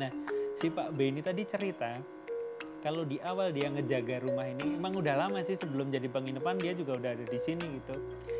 Nah 0.00 0.10
si 0.58 0.72
Pak 0.72 0.96
B 0.96 1.12
ini 1.12 1.20
tadi 1.20 1.44
cerita 1.44 2.17
kalau 2.78 3.02
di 3.02 3.18
awal 3.26 3.50
dia 3.50 3.66
ngejaga 3.66 4.22
rumah 4.22 4.46
ini 4.46 4.78
emang 4.78 4.94
udah 4.94 5.14
lama 5.18 5.42
sih 5.42 5.58
sebelum 5.58 5.90
jadi 5.90 6.06
penginapan 6.06 6.54
dia 6.62 6.72
juga 6.78 6.94
udah 6.94 7.10
ada 7.10 7.24
di 7.26 7.38
sini 7.42 7.82
gitu. 7.82 7.94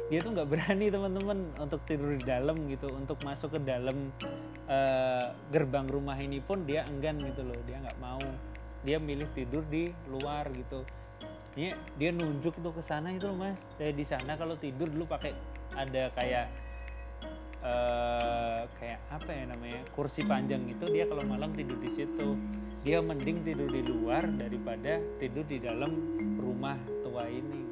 Dia 0.08 0.22
tuh 0.22 0.30
nggak 0.34 0.48
berani 0.54 0.86
teman-teman 0.94 1.38
untuk 1.58 1.82
tidur 1.90 2.14
di 2.14 2.22
dalam 2.22 2.70
gitu. 2.70 2.86
Untuk 2.94 3.18
masuk 3.26 3.58
ke 3.58 3.60
dalam 3.66 4.14
uh, 4.70 5.34
gerbang 5.50 5.90
rumah 5.90 6.14
ini 6.14 6.38
pun 6.38 6.62
dia 6.62 6.86
enggan 6.86 7.18
gitu 7.18 7.42
loh. 7.42 7.58
Dia 7.66 7.82
nggak 7.82 7.98
mau. 7.98 8.22
Dia 8.86 9.02
milih 9.02 9.26
tidur 9.34 9.66
di 9.66 9.90
luar 10.06 10.46
gitu. 10.54 10.86
Ini 11.58 11.74
dia 11.98 12.14
nunjuk 12.14 12.54
tuh 12.62 12.70
ke 12.70 12.82
sana 12.86 13.10
itu 13.10 13.26
mas. 13.34 13.58
Saya 13.74 13.90
di 13.90 14.06
sana 14.06 14.38
kalau 14.38 14.54
tidur 14.54 14.86
dulu 14.86 15.10
pakai 15.10 15.34
ada 15.74 16.14
kayak 16.14 16.46
uh, 17.66 18.62
kayak 18.78 19.02
apa 19.10 19.30
ya 19.34 19.44
namanya 19.50 19.80
kursi 19.92 20.22
panjang 20.22 20.62
itu 20.70 20.86
dia 20.88 21.04
kalau 21.10 21.26
malam 21.26 21.50
tidur 21.58 21.76
di 21.82 21.90
situ 21.90 22.38
dia 22.86 22.98
mending 23.02 23.42
tidur 23.42 23.70
di 23.70 23.82
luar 23.82 24.22
daripada 24.38 25.02
tidur 25.18 25.44
di 25.46 25.58
dalam 25.58 25.92
rumah 26.38 26.78
tua 27.02 27.26
ini 27.26 27.66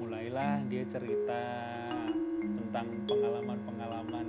mulailah 0.00 0.62
dia 0.70 0.84
cerita 0.92 1.40
tentang 2.38 2.86
pengalaman-pengalaman. 3.08 4.26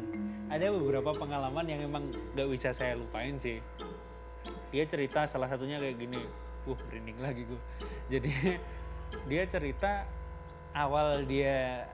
Ada 0.49 0.67
beberapa 0.73 1.13
pengalaman 1.13 1.65
yang 1.69 1.85
emang 1.85 2.09
gak 2.33 2.49
bisa 2.49 2.73
saya 2.73 2.97
lupain 2.97 3.37
sih. 3.37 3.61
Dia 4.73 4.83
cerita 4.89 5.29
salah 5.29 5.47
satunya 5.47 5.77
kayak 5.77 6.01
gini. 6.01 6.25
Wah 6.65 6.77
merinding 6.89 7.19
lagi 7.21 7.41
gue 7.49 7.61
jadi 8.11 8.31
dia 9.29 9.43
cerita 9.49 10.05
awal 10.77 11.25
dia 11.25 11.89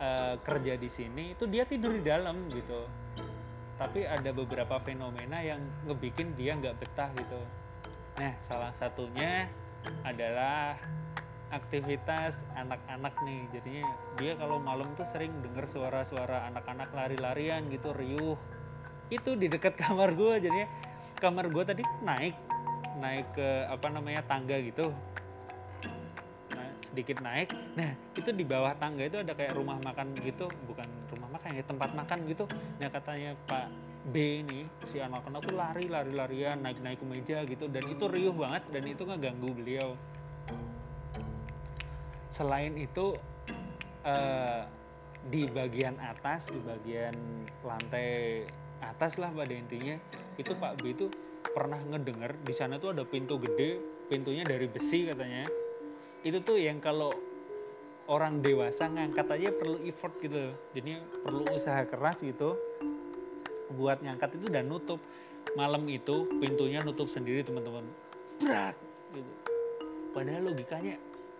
uh, 0.00 0.34
kerja 0.40 0.80
di 0.80 0.88
sini 0.88 1.36
itu 1.36 1.44
dia 1.44 1.68
tidur 1.68 1.92
di 1.92 2.02
dalam 2.06 2.48
gitu 2.48 2.88
tapi 3.80 4.04
ada 4.04 4.28
beberapa 4.36 4.76
fenomena 4.84 5.40
yang 5.40 5.64
ngebikin 5.88 6.36
dia 6.36 6.52
nggak 6.52 6.76
betah 6.76 7.08
gitu. 7.16 7.40
Nah 8.20 8.36
salah 8.44 8.76
satunya 8.76 9.48
adalah 10.04 10.76
aktivitas 11.48 12.36
anak-anak 12.52 13.16
nih. 13.24 13.48
Jadinya 13.56 13.88
dia 14.20 14.36
kalau 14.36 14.60
malam 14.60 14.92
tuh 15.00 15.08
sering 15.08 15.32
denger 15.40 15.64
suara-suara 15.72 16.44
anak-anak 16.52 16.92
lari-larian 16.92 17.72
gitu 17.72 17.96
riuh. 17.96 18.36
Itu 19.08 19.32
di 19.40 19.48
dekat 19.48 19.80
kamar 19.82 20.12
gue 20.12 20.44
jadinya 20.44 20.68
kamar 21.16 21.48
gue 21.48 21.64
tadi 21.64 21.82
naik 22.04 22.36
naik 23.00 23.32
ke 23.32 23.48
apa 23.64 23.86
namanya 23.88 24.20
tangga 24.28 24.60
gitu 24.60 24.92
sedikit 26.90 27.22
naik. 27.22 27.54
Nah 27.78 27.94
itu 28.18 28.30
di 28.34 28.44
bawah 28.44 28.74
tangga 28.76 29.06
itu 29.06 29.22
ada 29.22 29.32
kayak 29.32 29.54
rumah 29.54 29.78
makan 29.80 30.12
gitu 30.20 30.50
bukan 30.66 30.86
rumah 31.14 31.38
makan 31.38 31.50
ya 31.54 31.64
tempat 31.64 31.90
makan 31.94 32.18
gitu. 32.26 32.44
Nah 32.82 32.88
katanya 32.90 33.38
Pak 33.46 33.66
B 34.10 34.42
ini 34.42 34.66
si 34.90 34.98
anak-anak 34.98 35.40
tuh 35.46 35.54
lari 35.54 35.86
lari 35.86 36.12
larian 36.12 36.58
naik 36.58 36.82
naik 36.82 36.98
ke 36.98 37.06
meja 37.06 37.38
gitu. 37.46 37.70
Dan 37.70 37.86
itu 37.86 38.04
riuh 38.10 38.34
banget 38.34 38.66
dan 38.74 38.82
itu 38.84 39.02
nggak 39.06 39.20
ganggu 39.22 39.50
beliau. 39.54 39.94
Selain 42.34 42.74
itu 42.74 43.14
uh, 44.04 44.62
di 45.28 45.44
bagian 45.52 46.00
atas 46.00 46.48
di 46.48 46.58
bagian 46.64 47.12
lantai 47.60 48.42
atas 48.80 49.20
lah 49.20 49.28
pada 49.28 49.52
intinya 49.52 49.92
itu 50.40 50.56
Pak 50.56 50.80
B 50.80 50.96
itu 50.96 51.12
pernah 51.52 51.76
ngedenger 51.76 52.40
di 52.40 52.54
sana 52.56 52.80
tuh 52.80 52.96
ada 52.96 53.04
pintu 53.04 53.36
gede 53.36 53.76
pintunya 54.08 54.40
dari 54.48 54.64
besi 54.64 55.04
katanya 55.04 55.44
itu 56.20 56.38
tuh 56.44 56.60
yang 56.60 56.78
kalau 56.84 57.12
orang 58.10 58.42
dewasa 58.42 58.90
ngangkat 58.90 59.26
aja 59.30 59.48
perlu 59.54 59.78
effort 59.86 60.12
gitu. 60.18 60.52
Jadi 60.74 60.98
perlu 61.22 61.46
usaha 61.54 61.80
keras 61.86 62.20
gitu 62.20 62.58
buat 63.78 64.02
ngangkat 64.02 64.36
itu 64.36 64.46
dan 64.50 64.66
nutup. 64.66 64.98
Malam 65.56 65.88
itu 65.88 66.28
pintunya 66.42 66.82
nutup 66.82 67.06
sendiri 67.06 67.46
teman-teman. 67.46 67.86
Berat 68.42 68.76
gitu. 69.14 69.32
Padahal 70.10 70.50
logikanya 70.50 70.98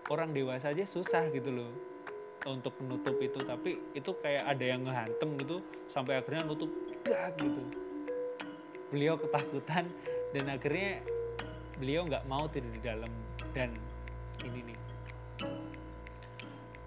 orang 0.09 0.31
dewasa 0.31 0.71
aja 0.71 0.87
susah 0.87 1.27
gitu 1.35 1.51
loh 1.51 1.71
untuk 2.47 2.73
menutup 2.81 3.19
itu. 3.19 3.43
Tapi 3.43 3.77
itu 3.93 4.11
kayak 4.23 4.47
ada 4.47 4.65
yang 4.65 4.87
ngehantem 4.87 5.37
gitu 5.43 5.59
sampai 5.91 6.23
akhirnya 6.23 6.47
nutup. 6.47 6.71
Dah 7.03 7.35
gitu. 7.37 7.63
Beliau 8.95 9.19
ketakutan 9.19 9.91
dan 10.31 10.45
akhirnya 10.47 11.03
beliau 11.83 12.07
nggak 12.07 12.25
mau 12.31 12.47
tidur 12.47 12.71
di 12.73 12.83
dalam. 12.83 13.11
Dan 13.51 13.75
ini 14.47 14.61
nih. 14.73 14.79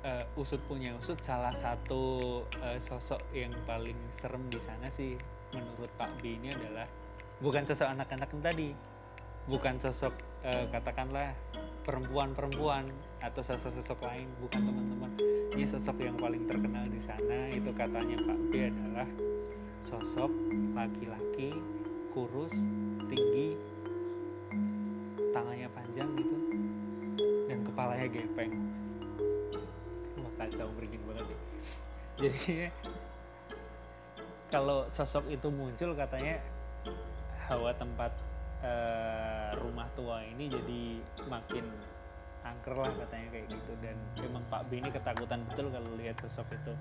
Uh, 0.03 0.25
usut 0.35 0.59
punya 0.67 0.91
usut 0.99 1.15
salah 1.23 1.55
satu 1.63 2.43
uh, 2.59 2.77
sosok 2.83 3.23
yang 3.31 3.55
paling 3.63 3.95
serem 4.19 4.43
di 4.51 4.59
sana 4.59 4.91
sih 4.99 5.15
menurut 5.55 5.87
Pak 5.95 6.19
B 6.19 6.35
ini 6.35 6.51
adalah 6.51 6.83
bukan 7.39 7.63
sosok 7.63 7.87
anak-anak 7.87 8.29
yang 8.33 8.43
tadi. 8.43 8.69
Bukan 9.43 9.75
sosok 9.79 10.13
uh, 10.43 10.65
katakanlah 10.71 11.31
perempuan-perempuan 11.83 12.87
atau 13.19 13.41
sosok-sosok 13.43 13.99
lain 14.03 14.27
bukan 14.43 14.61
teman-teman. 14.63 15.11
Ini 15.55 15.65
sosok 15.71 15.99
yang 15.99 16.15
paling 16.19 16.47
terkenal 16.47 16.87
di 16.87 16.99
sana. 17.03 17.51
Itu 17.51 17.71
katanya 17.75 18.17
Pak 18.23 18.39
B 18.51 18.71
adalah 18.71 19.07
sosok 19.87 20.31
laki-laki 20.75 21.55
kurus 22.15 22.55
kepalanya 27.73 28.07
gepeng. 28.13 28.53
Wah 30.21 30.33
kacau 30.37 30.69
merinding 30.77 31.03
banget 31.09 31.25
deh 31.33 31.41
jadi 32.13 32.69
kalau 34.53 34.85
sosok 34.93 35.25
itu 35.33 35.49
muncul 35.49 35.97
katanya 35.97 36.37
hawa 37.49 37.73
tempat 37.73 38.13
uh, 38.61 39.49
rumah 39.57 39.89
tua 39.97 40.21
ini 40.21 40.45
jadi 40.45 40.81
makin 41.25 41.65
angker 42.45 42.77
lah 42.77 42.93
katanya 42.93 43.27
kayak 43.33 43.47
gitu. 43.49 43.71
Dan 43.81 43.97
emang 44.21 44.45
Pak 44.53 44.69
B 44.69 44.77
ini 44.77 44.93
ketakutan 44.93 45.41
betul 45.49 45.73
kalau 45.73 45.89
lihat 45.97 46.21
sosok 46.21 46.45
itu. 46.53 46.73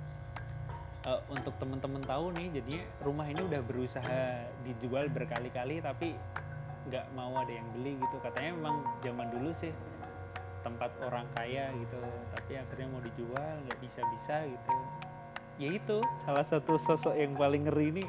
Uh, 1.03 1.19
untuk 1.33 1.57
teman-teman 1.59 1.99
tahu 2.05 2.31
nih 2.37 2.61
jadinya 2.61 2.85
rumah 3.03 3.27
ini 3.27 3.43
udah 3.43 3.59
berusaha 3.65 4.47
dijual 4.63 5.11
berkali-kali 5.11 5.83
tapi 5.83 6.15
nggak 6.93 7.09
mau 7.17 7.33
ada 7.41 7.57
yang 7.57 7.67
beli 7.73 7.97
gitu. 7.97 8.21
Katanya 8.21 8.53
memang 8.53 8.77
zaman 9.01 9.33
dulu 9.33 9.51
sih 9.57 9.73
tempat 10.63 10.91
orang 11.03 11.27
kaya 11.35 11.69
gitu 11.75 11.99
tapi 12.33 12.57
akhirnya 12.59 12.87
mau 12.91 13.03
dijual 13.03 13.53
nggak 13.67 13.79
bisa-bisa 13.83 14.47
gitu. 14.47 14.73
Ya 15.61 15.69
itu 15.77 15.99
salah 16.25 16.47
satu 16.49 16.81
sosok 16.81 17.15
yang 17.15 17.37
paling 17.37 17.69
ngeri 17.69 17.93
ini 17.99 18.05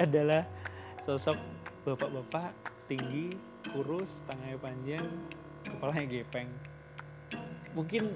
adalah 0.00 0.42
sosok 1.06 1.38
bapak-bapak 1.86 2.50
tinggi 2.90 3.32
kurus 3.70 4.20
tangannya 4.26 4.58
panjang 4.58 5.06
kepalanya 5.64 6.06
gepeng. 6.10 6.50
Mungkin 7.72 8.12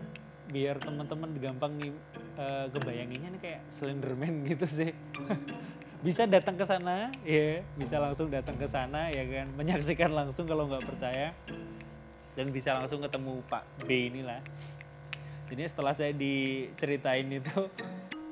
biar 0.47 0.79
teman-teman 0.79 1.31
gampang 1.43 1.75
nih 1.79 1.91
uh, 2.39 2.67
kebayanginnya 2.71 3.29
nih 3.39 3.41
kayak 3.43 3.63
Slenderman 3.75 4.47
gitu 4.47 4.67
sih. 4.67 4.91
Bisa 6.07 6.29
datang 6.29 6.55
ke 6.55 6.63
sana 6.69 7.09
ya 7.27 7.65
bisa 7.75 7.97
langsung 7.99 8.29
datang 8.31 8.55
ke 8.61 8.69
sana 8.69 9.11
ya 9.11 9.27
kan. 9.27 9.49
Menyaksikan 9.59 10.13
langsung 10.13 10.47
kalau 10.47 10.69
nggak 10.71 10.85
percaya 10.87 11.35
dan 12.37 12.53
bisa 12.53 12.77
langsung 12.77 13.01
ketemu 13.01 13.41
Pak 13.49 13.89
B 13.89 14.13
inilah. 14.13 14.45
Jadi 15.49 15.63
setelah 15.67 15.97
saya 15.97 16.13
diceritain 16.13 17.27
itu 17.33 17.73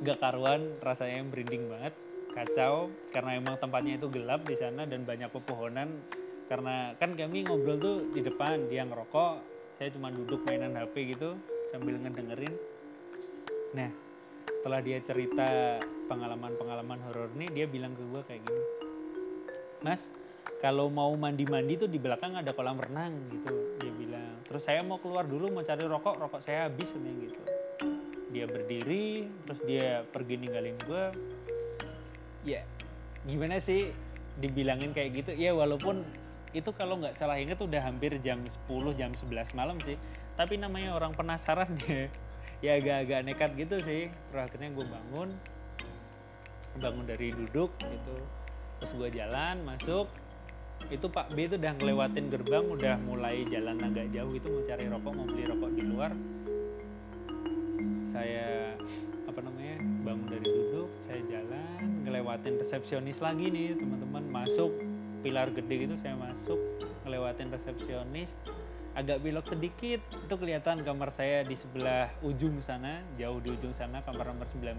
gak 0.04 0.20
karuan 0.20 0.76
rasanya 0.84 1.24
merinding 1.24 1.72
banget. 1.72 1.94
Kacau 2.34 2.92
karena 3.14 3.40
emang 3.40 3.56
tempatnya 3.56 3.96
itu 3.96 4.10
gelap 4.12 4.44
di 4.44 4.54
sana 4.58 4.84
dan 4.84 5.08
banyak 5.08 5.32
pepohonan. 5.32 6.04
Karena 6.50 6.92
kan 7.00 7.16
kami 7.16 7.48
ngobrol 7.48 7.80
tuh 7.80 7.96
di 8.12 8.20
depan 8.20 8.68
dia 8.68 8.84
ngerokok 8.84 9.56
saya 9.80 9.88
cuma 9.90 10.12
duduk 10.12 10.44
mainan 10.46 10.76
HP 10.76 11.16
gitu 11.16 11.40
sambil 11.72 11.96
ngedengerin. 11.98 12.54
Nah 13.72 13.90
setelah 14.60 14.80
dia 14.84 14.98
cerita 15.04 15.80
pengalaman-pengalaman 16.10 17.00
horor 17.08 17.30
nih 17.36 17.48
dia 17.52 17.66
bilang 17.70 17.96
ke 17.96 18.04
gue 18.04 18.22
kayak 18.28 18.42
gini. 18.44 18.62
Mas 19.80 20.04
kalau 20.60 20.88
mau 20.92 21.12
mandi-mandi 21.16 21.80
tuh 21.80 21.88
di 21.88 21.96
belakang 21.96 22.36
ada 22.36 22.52
kolam 22.52 22.76
renang 22.76 23.12
gitu 23.32 23.73
terus 24.54 24.70
saya 24.70 24.86
mau 24.86 25.02
keluar 25.02 25.26
dulu 25.26 25.50
mau 25.50 25.66
cari 25.66 25.82
rokok 25.82 26.14
rokok 26.14 26.38
saya 26.46 26.70
habis 26.70 26.86
nih 26.94 27.26
gitu. 27.26 27.42
Dia 28.30 28.46
berdiri 28.46 29.26
terus 29.42 29.60
dia 29.66 30.06
pergi 30.14 30.38
ninggalin 30.38 30.78
gue 30.86 31.04
ya 32.46 32.62
gimana 33.26 33.58
sih 33.58 33.90
dibilangin 34.38 34.94
kayak 34.94 35.10
gitu? 35.26 35.34
Ya 35.34 35.50
walaupun 35.58 36.06
itu 36.54 36.70
kalau 36.70 37.02
nggak 37.02 37.18
salah 37.18 37.34
inget 37.34 37.58
udah 37.58 37.82
hampir 37.82 38.14
jam 38.22 38.46
10 38.70 38.94
jam 38.94 39.10
11 39.10 39.58
malam 39.58 39.74
sih. 39.82 39.98
Tapi 40.38 40.54
namanya 40.54 40.94
orang 40.94 41.18
penasaran 41.18 41.74
ya. 41.90 42.06
Ya 42.62 42.78
agak-agak 42.78 43.20
nekat 43.26 43.50
gitu 43.58 43.76
sih. 43.82 44.06
Terus 44.06 44.38
akhirnya 44.38 44.70
gue 44.70 44.86
bangun. 44.86 45.34
Bangun 46.78 47.04
dari 47.10 47.34
duduk 47.34 47.74
gitu. 47.82 48.16
Terus 48.78 48.92
gue 49.02 49.18
jalan 49.18 49.66
masuk 49.66 50.06
itu 50.92 51.06
Pak 51.08 51.32
B 51.32 51.48
itu 51.48 51.56
udah 51.56 51.72
ngelewatin 51.80 52.28
gerbang 52.28 52.64
udah 52.68 52.94
mulai 53.02 53.42
jalan 53.48 53.80
agak 53.80 54.12
jauh 54.12 54.32
itu 54.36 54.46
mau 54.52 54.62
cari 54.62 54.84
rokok 54.84 55.12
mau 55.16 55.26
beli 55.26 55.44
rokok 55.48 55.70
di 55.72 55.82
luar. 55.82 56.12
Saya 58.12 58.78
apa 59.24 59.40
namanya 59.42 59.76
bangun 60.06 60.28
dari 60.28 60.46
duduk 60.46 60.88
saya 61.08 61.20
jalan 61.26 62.04
ngelewatin 62.04 62.60
resepsionis 62.60 63.18
lagi 63.24 63.48
nih 63.48 63.74
teman-teman. 63.80 64.22
Masuk 64.28 64.70
pilar 65.24 65.48
gede 65.56 65.88
gitu 65.88 65.96
saya 65.96 66.14
masuk 66.20 66.60
ngelewatin 67.08 67.48
resepsionis. 67.48 68.30
Agak 68.94 69.26
belok 69.26 69.50
sedikit 69.50 69.98
itu 69.98 70.34
kelihatan 70.38 70.86
kamar 70.86 71.10
saya 71.10 71.42
di 71.42 71.58
sebelah 71.58 72.14
ujung 72.22 72.62
sana 72.62 73.02
jauh 73.18 73.42
di 73.42 73.50
ujung 73.50 73.74
sana 73.74 73.98
kamar 74.06 74.30
nomor 74.30 74.46
19 74.54 74.78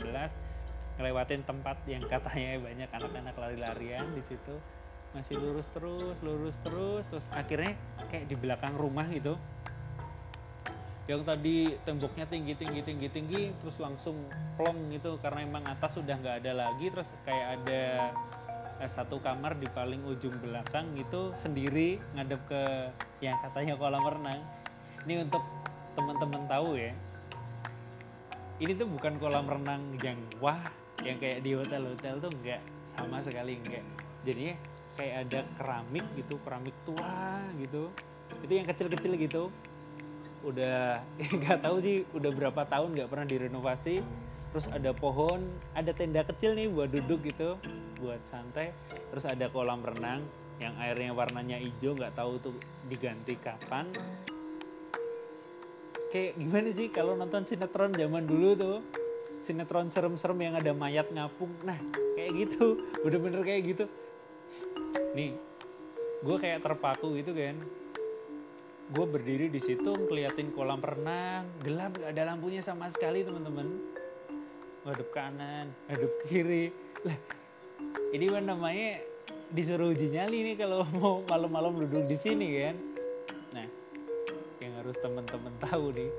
ngelewatin 0.95 1.43
tempat 1.43 1.75
yang 1.83 1.99
katanya 2.07 2.55
banyak 2.55 2.87
anak-anak 2.87 3.35
lari-larian 3.35 4.07
di 4.15 4.23
situ 4.31 4.55
masih 5.15 5.39
lurus 5.39 5.67
terus 5.72 6.17
lurus 6.19 6.55
terus 6.62 7.03
terus 7.07 7.25
akhirnya 7.31 7.74
kayak 8.12 8.27
di 8.27 8.36
belakang 8.36 8.75
rumah 8.75 9.07
gitu. 9.10 9.39
Yang 11.05 11.22
tadi 11.24 11.57
temboknya 11.86 12.25
tinggi 12.25 12.53
tinggi 12.57 12.81
tinggi 12.81 13.07
tinggi 13.07 13.41
terus 13.62 13.77
langsung 13.79 14.27
plong 14.60 14.91
gitu 14.91 15.15
karena 15.22 15.45
emang 15.45 15.63
atas 15.65 15.95
sudah 15.95 16.17
nggak 16.17 16.43
ada 16.43 16.51
lagi 16.65 16.91
terus 16.91 17.07
kayak 17.24 17.62
ada 17.62 17.84
eh, 18.81 18.89
satu 18.89 19.22
kamar 19.22 19.55
di 19.55 19.69
paling 19.72 20.03
ujung 20.03 20.36
belakang 20.43 20.91
gitu 21.00 21.31
sendiri 21.38 22.01
ngadep 22.17 22.41
ke 22.50 22.62
yang 23.24 23.38
katanya 23.39 23.79
kolam 23.79 24.03
renang. 24.03 24.41
Ini 25.05 25.29
untuk 25.29 25.45
teman-teman 25.95 26.43
tahu 26.50 26.75
ya 26.75 26.91
ini 28.60 28.72
tuh 28.75 28.88
bukan 28.88 29.19
kolam 29.19 29.48
renang 29.48 29.84
yang 30.00 30.15
wah 30.39 30.60
yang 31.03 31.19
kayak 31.19 31.43
di 31.43 31.51
hotel-hotel 31.55 32.24
tuh 32.24 32.31
enggak 32.39 32.62
sama 32.95 33.19
sekali 33.19 33.60
enggak 33.60 33.84
jadinya 34.24 34.55
kayak 34.95 35.27
ada 35.27 35.39
keramik 35.59 36.05
gitu 36.15 36.39
keramik 36.41 36.75
tua 36.87 37.43
gitu. 37.59 37.91
Itu 38.41 38.51
yang 38.51 38.67
kecil-kecil 38.67 39.13
gitu. 39.19 39.43
Udah 40.43 41.03
nggak 41.39 41.59
tahu 41.61 41.77
sih 41.83 42.07
udah 42.15 42.31
berapa 42.31 42.61
tahun 42.65 42.95
nggak 42.95 43.09
pernah 43.11 43.27
direnovasi. 43.27 43.95
Terus 44.55 44.71
ada 44.71 44.95
pohon 44.95 45.43
ada 45.75 45.91
tenda 45.91 46.23
kecil 46.23 46.55
nih 46.55 46.71
buat 46.71 46.89
duduk 46.89 47.27
gitu 47.27 47.60
buat 47.99 48.23
santai. 48.31 48.71
Terus 49.12 49.27
ada 49.27 49.51
kolam 49.51 49.84
renang 49.84 50.23
yang 50.63 50.71
airnya 50.79 51.12
warnanya 51.12 51.60
hijau 51.60 51.91
nggak 51.99 52.15
tahu 52.15 52.39
tuh 52.39 52.55
diganti 52.88 53.36
kapan. 53.36 53.91
Kayak 56.15 56.39
gimana 56.39 56.69
sih 56.71 56.88
kalau 56.88 57.19
nonton 57.19 57.43
sinetron 57.43 57.91
zaman 57.91 58.23
dulu 58.23 58.49
tuh? 58.55 58.79
Sinetron 59.43 59.91
serem-serem 59.91 60.39
yang 60.41 60.55
ada 60.55 60.71
mayat 60.71 61.12
ngapung. 61.12 61.51
Nah 61.67 61.75
kayak 62.15 62.31
gitu. 62.47 62.79
Bener-bener 63.03 63.43
kayak 63.43 63.63
gitu 63.75 63.86
nih 65.15 65.31
gue 66.25 66.36
kayak 66.41 66.65
terpaku 66.65 67.19
gitu 67.19 67.31
kan 67.36 67.55
gue 68.86 69.05
berdiri 69.10 69.49
di 69.49 69.58
situ 69.58 69.97
ngeliatin 69.97 70.53
kolam 70.53 70.77
renang. 70.77 71.49
Gelap 71.65 71.97
gak 71.97 72.13
ada 72.13 72.23
lampunya 72.29 72.62
sama 72.62 72.93
sekali 72.93 73.25
teman-teman. 73.25 73.65
Ngadep 74.86 75.10
kanan 75.10 75.73
ngadep 75.89 76.13
kiri. 76.29 76.69
Lah 77.01 77.17
ini 78.13 78.29
kan 78.29 78.45
namanya 78.45 79.01
disuruh 79.49 79.89
uji 79.89 80.13
nyali 80.13 80.53
nih 80.53 80.55
kalau 80.62 80.86
mau 81.01 81.25
malam-malam 81.25 81.81
duduk 81.81 82.05
di 82.05 82.17
sini 82.17 82.47
kan 82.62 82.75
nah 83.53 83.67
yang 84.60 84.73
harus 84.81 84.97
teman-teman 84.99 85.53
tahu 85.62 85.93
nih 85.93 86.10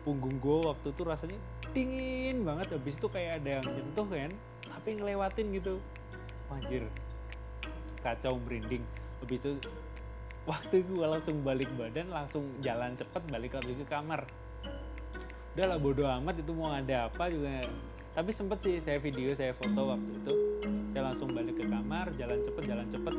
punggung 0.00 0.36
gue 0.40 0.58
waktu 0.64 0.92
itu 0.92 1.02
rasanya 1.04 1.40
dingin 1.72 2.44
banget. 2.44 2.76
Habis 2.76 3.00
itu 3.00 3.08
kayak 3.08 3.40
ada 3.40 3.50
yang 3.60 3.64
nyentuh 3.64 4.08
kan 4.12 4.30
tapi 4.68 4.88
ngelewatin 5.00 5.56
gitu. 5.56 5.80
Anjir 6.52 6.84
kacau 8.00 8.40
merinding. 8.42 8.84
Habis 9.20 9.36
itu 9.40 9.52
waktu 10.48 10.82
gue 10.82 11.06
langsung 11.06 11.44
balik 11.44 11.68
badan 11.76 12.08
langsung 12.08 12.44
jalan 12.64 12.96
cepet 12.96 13.22
balik 13.28 13.52
lagi 13.56 13.72
ke 13.76 13.86
kamar. 13.86 14.24
Udah 15.54 15.66
lah 15.66 15.78
bodo 15.78 16.06
amat 16.06 16.40
itu 16.40 16.52
mau 16.56 16.72
ada 16.72 17.10
apa 17.10 17.28
juga. 17.28 17.60
Tapi 18.10 18.30
sempet 18.34 18.58
sih 18.64 18.76
saya 18.82 18.98
video 18.98 19.30
saya 19.36 19.52
foto 19.54 19.94
waktu 19.94 20.10
itu. 20.24 20.32
Saya 20.90 21.02
langsung 21.12 21.30
balik 21.30 21.60
ke 21.60 21.64
kamar 21.68 22.10
jalan 22.16 22.40
cepet 22.42 22.62
jalan 22.66 22.86
cepet. 22.90 23.14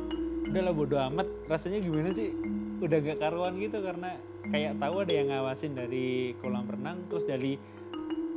Udah 0.50 0.62
lah 0.66 0.74
bodo 0.74 0.96
amat. 1.12 1.26
Rasanya 1.46 1.78
gimana 1.80 2.10
sih? 2.12 2.34
Udah 2.82 2.98
gak 2.98 3.22
karuan 3.22 3.62
gitu 3.62 3.78
karena 3.78 4.18
kayak 4.50 4.74
tahu 4.82 5.06
ada 5.06 5.12
yang 5.14 5.28
ngawasin 5.30 5.72
dari 5.78 6.34
kolam 6.42 6.66
renang 6.66 7.06
terus 7.06 7.22
dari 7.22 7.54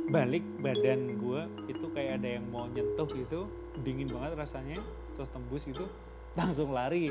balik 0.06 0.46
badan 0.62 1.18
gue 1.18 1.40
itu 1.66 1.86
kayak 1.90 2.22
ada 2.22 2.38
yang 2.38 2.46
mau 2.54 2.70
nyentuh 2.70 3.10
gitu. 3.10 3.50
Dingin 3.82 4.08
banget 4.08 4.38
rasanya 4.38 4.78
terus 5.18 5.28
tembus 5.32 5.64
gitu 5.66 5.88
langsung 6.36 6.70
lari. 6.70 7.10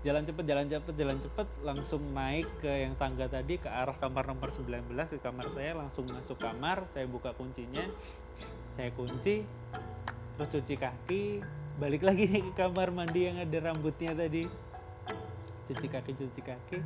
Jalan 0.00 0.24
cepet 0.24 0.44
jalan 0.48 0.66
cepet 0.66 0.94
jalan 0.96 1.18
cepet 1.20 1.48
langsung 1.60 2.02
naik 2.16 2.48
ke 2.64 2.72
yang 2.72 2.96
tangga 2.96 3.28
tadi 3.28 3.60
ke 3.60 3.68
arah 3.68 3.92
kamar 3.92 4.32
nomor 4.32 4.48
19 4.48 4.88
ke 5.12 5.20
kamar 5.20 5.52
saya 5.52 5.76
langsung 5.76 6.08
masuk 6.08 6.40
kamar 6.40 6.88
saya 6.96 7.04
buka 7.04 7.36
kuncinya 7.36 7.84
saya 8.80 8.88
kunci 8.96 9.44
terus 10.40 10.48
cuci 10.56 10.74
kaki 10.80 11.22
balik 11.76 12.00
lagi 12.00 12.32
nih 12.32 12.40
ke 12.48 12.52
kamar 12.56 12.88
mandi 12.88 13.28
yang 13.28 13.44
ada 13.44 13.58
rambutnya 13.60 14.16
tadi. 14.16 14.48
Cuci 15.68 15.86
kaki 15.86 16.16
cuci 16.16 16.40
kaki 16.48 16.78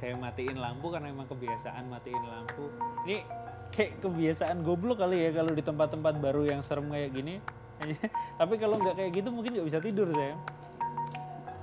saya 0.00 0.16
matiin 0.16 0.56
lampu 0.56 0.88
karena 0.88 1.12
emang 1.12 1.28
kebiasaan 1.28 1.92
matiin 1.92 2.24
lampu. 2.24 2.72
Ini 3.04 3.20
kayak 3.68 4.00
kebiasaan 4.00 4.64
goblok 4.64 5.04
kali 5.04 5.28
ya 5.28 5.30
kalau 5.36 5.52
di 5.52 5.60
tempat-tempat 5.60 6.16
baru 6.24 6.48
yang 6.48 6.64
serem 6.64 6.88
kayak 6.88 7.12
gini 7.12 7.36
tapi 8.40 8.54
kalau 8.60 8.76
nggak 8.76 8.94
kayak 8.96 9.12
gitu 9.16 9.28
mungkin 9.32 9.56
nggak 9.56 9.68
bisa 9.72 9.80
tidur 9.80 10.08
saya 10.12 10.36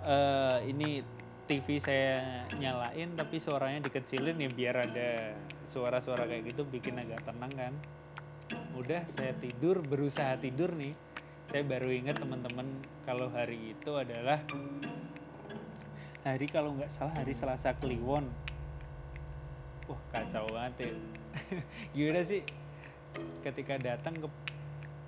uh, 0.07 0.57
ini 0.63 1.03
TV 1.47 1.79
saya 1.79 2.43
nyalain 2.59 3.15
tapi 3.15 3.39
suaranya 3.39 3.87
dikecilin 3.87 4.35
ya 4.35 4.49
biar 4.51 4.75
ada 4.83 5.31
suara-suara 5.71 6.27
kayak 6.27 6.51
gitu 6.51 6.67
bikin 6.67 6.99
agak 6.99 7.23
tenang 7.23 7.53
kan. 7.55 7.73
Udah 8.75 9.03
saya 9.15 9.31
tidur 9.39 9.79
berusaha 9.79 10.35
tidur 10.39 10.75
nih. 10.75 10.91
Saya 11.47 11.63
baru 11.63 11.87
ingat 11.87 12.19
teman-teman 12.19 12.67
kalau 13.07 13.31
hari 13.31 13.71
itu 13.71 13.95
adalah 13.95 14.43
hari 16.27 16.47
kalau 16.51 16.75
nggak 16.75 16.91
salah 16.91 17.15
hari 17.15 17.31
Selasa 17.31 17.71
Kliwon. 17.79 18.27
Wah 19.87 20.01
kacau 20.11 20.43
banget 20.51 20.91
ya. 20.91 20.91
Gimana 21.95 22.27
sih? 22.27 22.43
Ketika 23.39 23.79
datang 23.79 24.19
ke 24.19 24.27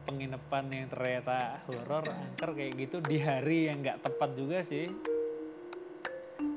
penginapan 0.10 0.66
yang 0.74 0.88
ternyata 0.90 1.62
horor 1.70 2.10
angker 2.10 2.58
kayak 2.58 2.74
gitu 2.82 2.98
di 3.06 3.22
hari 3.22 3.70
yang 3.70 3.86
nggak 3.86 4.02
tepat 4.02 4.34
juga 4.34 4.66
sih. 4.66 4.90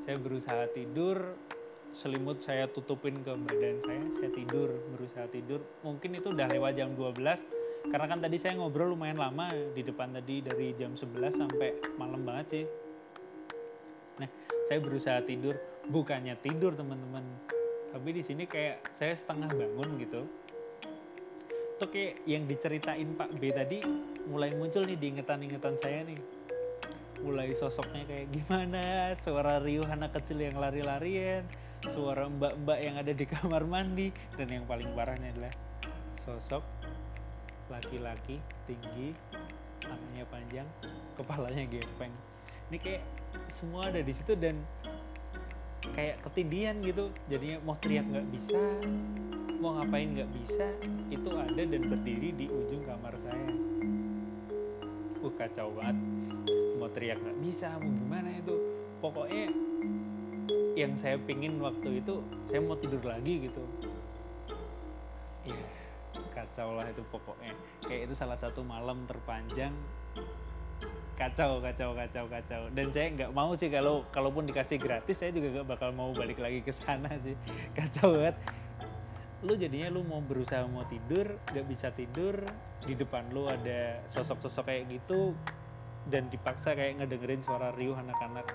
Saya 0.01 0.17
berusaha 0.17 0.65
tidur 0.73 1.37
selimut 1.93 2.41
saya 2.41 2.65
tutupin 2.65 3.21
ke 3.21 3.29
badan 3.29 3.77
saya 3.85 4.01
saya 4.17 4.29
tidur 4.33 4.73
berusaha 4.97 5.29
tidur. 5.29 5.61
Mungkin 5.85 6.17
itu 6.17 6.33
udah 6.33 6.49
lewat 6.49 6.73
jam 6.81 6.97
12 6.97 7.93
karena 7.93 8.05
kan 8.09 8.19
tadi 8.25 8.41
saya 8.41 8.57
ngobrol 8.57 8.97
lumayan 8.97 9.21
lama 9.21 9.53
di 9.53 9.85
depan 9.85 10.09
tadi 10.17 10.41
dari 10.41 10.73
jam 10.73 10.97
11 10.97 11.37
sampai 11.37 11.69
malam 12.01 12.25
banget 12.25 12.45
sih. 12.49 12.65
Nah 14.17 14.29
saya 14.65 14.81
berusaha 14.81 15.21
tidur 15.21 15.53
bukannya 15.93 16.33
tidur 16.41 16.73
teman-teman. 16.73 17.21
Tapi 17.93 18.09
di 18.09 18.25
sini 18.25 18.49
kayak 18.49 18.97
saya 18.97 19.13
setengah 19.13 19.53
bangun 19.53 20.01
gitu 20.01 20.25
tuh 21.79 21.89
kayak 21.89 22.23
yang 22.29 22.45
diceritain 22.45 23.15
Pak 23.17 23.29
B 23.37 23.49
tadi 23.49 23.79
mulai 24.29 24.53
muncul 24.55 24.85
nih 24.85 24.97
di 24.97 25.05
ingetan-ingetan 25.17 25.75
saya 25.81 26.05
nih. 26.05 26.19
Mulai 27.23 27.55
sosoknya 27.55 28.03
kayak 28.03 28.27
gimana 28.35 29.15
suara 29.23 29.59
riuh 29.63 29.87
anak 29.87 30.15
kecil 30.19 30.43
yang 30.43 30.59
lari-larian 30.59 31.47
suara 31.83 32.31
mbak-mbak 32.31 32.79
yang 32.79 32.95
ada 32.95 33.11
di 33.11 33.25
kamar 33.27 33.67
mandi 33.67 34.07
dan 34.39 34.47
yang 34.47 34.63
paling 34.63 34.87
parahnya 34.95 35.35
adalah 35.35 35.53
sosok 36.23 36.63
laki-laki 37.67 38.39
tinggi 38.63 39.11
tangannya 39.83 40.23
panjang 40.31 40.67
kepalanya 41.19 41.67
gepeng. 41.67 42.13
Ini 42.71 42.77
kayak 42.79 43.03
semua 43.51 43.83
ada 43.91 43.99
di 43.99 44.13
situ 44.15 44.31
dan 44.39 44.55
kayak 45.91 46.23
ketindian 46.23 46.79
gitu 46.79 47.11
jadinya 47.27 47.59
mau 47.67 47.75
teriak 47.75 48.07
nggak 48.07 48.27
bisa 48.31 48.61
mau 49.63 49.79
ngapain 49.79 50.11
nggak 50.11 50.31
bisa 50.35 50.67
itu 51.07 51.29
ada 51.39 51.63
dan 51.63 51.83
berdiri 51.87 52.35
di 52.35 52.51
ujung 52.51 52.83
kamar 52.83 53.15
saya. 53.23 53.47
Uh 55.23 55.31
kacau 55.39 55.71
banget. 55.71 55.95
Mau 56.75 56.91
teriak 56.91 57.23
nggak 57.23 57.39
bisa 57.39 57.79
mau 57.79 57.87
gimana 57.95 58.27
itu. 58.35 58.55
Pokoknya 58.99 59.55
yang 60.75 60.99
saya 60.99 61.15
pingin 61.15 61.63
waktu 61.63 62.03
itu 62.03 62.19
saya 62.51 62.59
mau 62.59 62.75
tidur 62.75 63.07
lagi 63.07 63.47
gitu. 63.47 63.63
Ya 65.47 65.63
kacau 66.35 66.75
lah 66.75 66.91
itu 66.91 66.99
pokoknya. 67.07 67.55
Kayak 67.87 68.11
itu 68.11 68.13
salah 68.19 68.35
satu 68.35 68.67
malam 68.67 69.07
terpanjang. 69.07 69.71
Kacau 71.15 71.63
kacau 71.63 71.95
kacau 71.95 72.25
kacau. 72.27 72.61
Dan 72.75 72.91
saya 72.91 73.15
nggak 73.15 73.31
mau 73.31 73.55
sih 73.55 73.71
kalau 73.71 74.03
kalaupun 74.11 74.43
dikasih 74.43 74.75
gratis 74.75 75.15
saya 75.15 75.31
juga 75.31 75.55
nggak 75.55 75.67
bakal 75.71 75.95
mau 75.95 76.11
balik 76.11 76.43
lagi 76.43 76.59
ke 76.59 76.75
sana 76.75 77.15
sih. 77.23 77.39
Kacau 77.79 78.11
banget 78.11 78.35
lu 79.43 79.59
jadinya 79.59 79.91
lu 79.91 80.07
mau 80.07 80.23
berusaha 80.23 80.63
mau 80.71 80.87
tidur 80.87 81.35
nggak 81.51 81.67
bisa 81.67 81.91
tidur 81.91 82.39
di 82.87 82.95
depan 82.95 83.27
lu 83.35 83.51
ada 83.51 83.99
sosok-sosok 84.15 84.71
kayak 84.71 84.83
gitu 84.87 85.35
dan 86.07 86.27
dipaksa 86.31 86.75
kayak 86.75 86.99
ngedengerin 86.99 87.43
suara 87.43 87.71
riuh 87.75 87.95
anak-anak. 87.95 88.47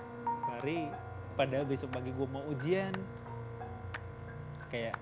Lari 0.49 0.89
padahal 1.33 1.65
besok 1.65 1.93
pagi 1.93 2.13
gue 2.13 2.27
mau 2.29 2.45
ujian. 2.49 2.93
Kayak 4.69 4.97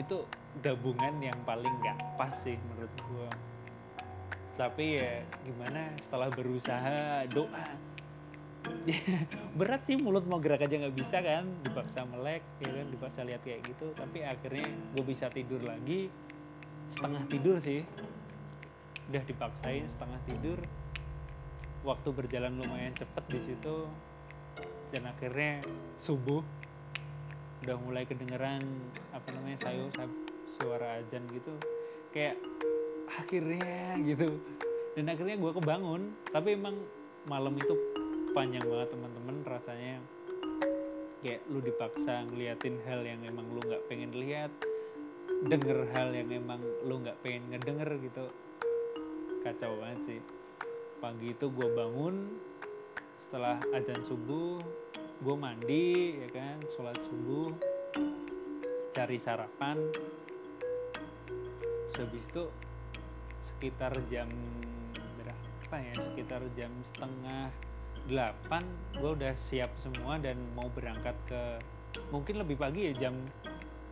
itu 0.00 0.24
gabungan 0.64 1.18
yang 1.20 1.36
paling 1.44 1.72
nggak 1.82 1.98
pas 2.16 2.32
sih 2.40 2.56
menurut 2.70 2.94
gue 3.02 3.28
tapi 4.58 4.98
ya 4.98 5.22
gimana 5.46 5.94
setelah 6.02 6.28
berusaha 6.34 7.22
doa 7.30 7.66
berat 9.58 9.84
sih 9.84 9.96
mulut 10.00 10.24
mau 10.24 10.40
gerak 10.40 10.64
aja 10.64 10.74
nggak 10.80 10.96
bisa 10.96 11.20
kan 11.20 11.44
dipaksa 11.64 12.08
melek 12.08 12.42
ya 12.62 12.70
kan 12.72 12.86
dipaksa 12.88 13.20
lihat 13.24 13.42
kayak 13.44 13.60
gitu. 13.66 13.92
Tapi 13.94 14.24
akhirnya 14.24 14.68
gue 14.96 15.04
bisa 15.04 15.26
tidur 15.32 15.60
lagi 15.64 16.08
setengah 16.92 17.22
tidur 17.28 17.56
sih. 17.60 17.84
Udah 19.08 19.22
dipaksain 19.24 19.84
setengah 19.88 20.20
tidur. 20.28 20.58
Waktu 21.86 22.08
berjalan 22.12 22.58
lumayan 22.58 22.92
cepet 22.96 23.24
di 23.28 23.40
situ. 23.52 23.76
Dan 24.88 25.04
akhirnya 25.04 25.60
subuh 26.00 26.40
udah 27.66 27.76
mulai 27.82 28.06
kedengeran 28.06 28.62
apa 29.12 29.28
namanya 29.36 29.68
sayo 29.68 29.92
suara 30.56 31.02
ajan 31.04 31.24
gitu. 31.28 31.54
Kayak 32.14 32.40
akhirnya 33.08 34.00
gitu. 34.00 34.40
Dan 34.96 35.12
akhirnya 35.12 35.36
gue 35.36 35.52
kebangun 35.52 36.16
tapi 36.32 36.56
emang 36.56 36.80
malam 37.28 37.52
itu 37.60 37.97
panjang 38.38 38.62
banget 38.70 38.94
teman-teman. 38.94 39.36
Rasanya 39.42 39.98
kayak 41.26 41.42
lu 41.50 41.58
dipaksa 41.58 42.22
ngeliatin 42.30 42.78
hal 42.86 43.02
yang 43.02 43.18
emang 43.26 43.50
lu 43.50 43.58
nggak 43.66 43.82
pengen 43.90 44.14
lihat 44.14 44.54
denger 45.50 45.90
hal 45.90 46.14
yang 46.14 46.30
emang 46.30 46.62
lu 46.86 47.02
nggak 47.02 47.18
pengen 47.18 47.50
ngedenger 47.50 47.90
gitu. 47.98 48.30
Kacau 49.42 49.82
banget 49.82 50.00
sih. 50.06 50.20
Pagi 51.02 51.34
itu 51.34 51.50
gue 51.50 51.68
bangun 51.74 52.14
setelah 53.26 53.58
ajan 53.74 54.06
subuh 54.06 54.62
gue 55.18 55.34
mandi 55.34 56.22
ya 56.22 56.28
kan 56.30 56.62
sholat 56.78 56.94
subuh 57.10 57.50
cari 58.94 59.18
sarapan. 59.18 59.82
Habis 61.98 62.22
itu 62.22 62.46
sekitar 63.42 63.90
jam 64.06 64.30
berapa 65.18 65.74
ya? 65.82 65.94
Sekitar 65.98 66.46
jam 66.54 66.70
setengah 66.94 67.50
delapan 68.08 68.64
gue 68.96 69.10
udah 69.12 69.36
siap 69.36 69.68
semua 69.84 70.16
dan 70.16 70.40
mau 70.56 70.72
berangkat 70.72 71.12
ke 71.28 71.42
mungkin 72.08 72.40
lebih 72.40 72.56
pagi 72.56 72.88
ya 72.88 73.06
jam 73.06 73.14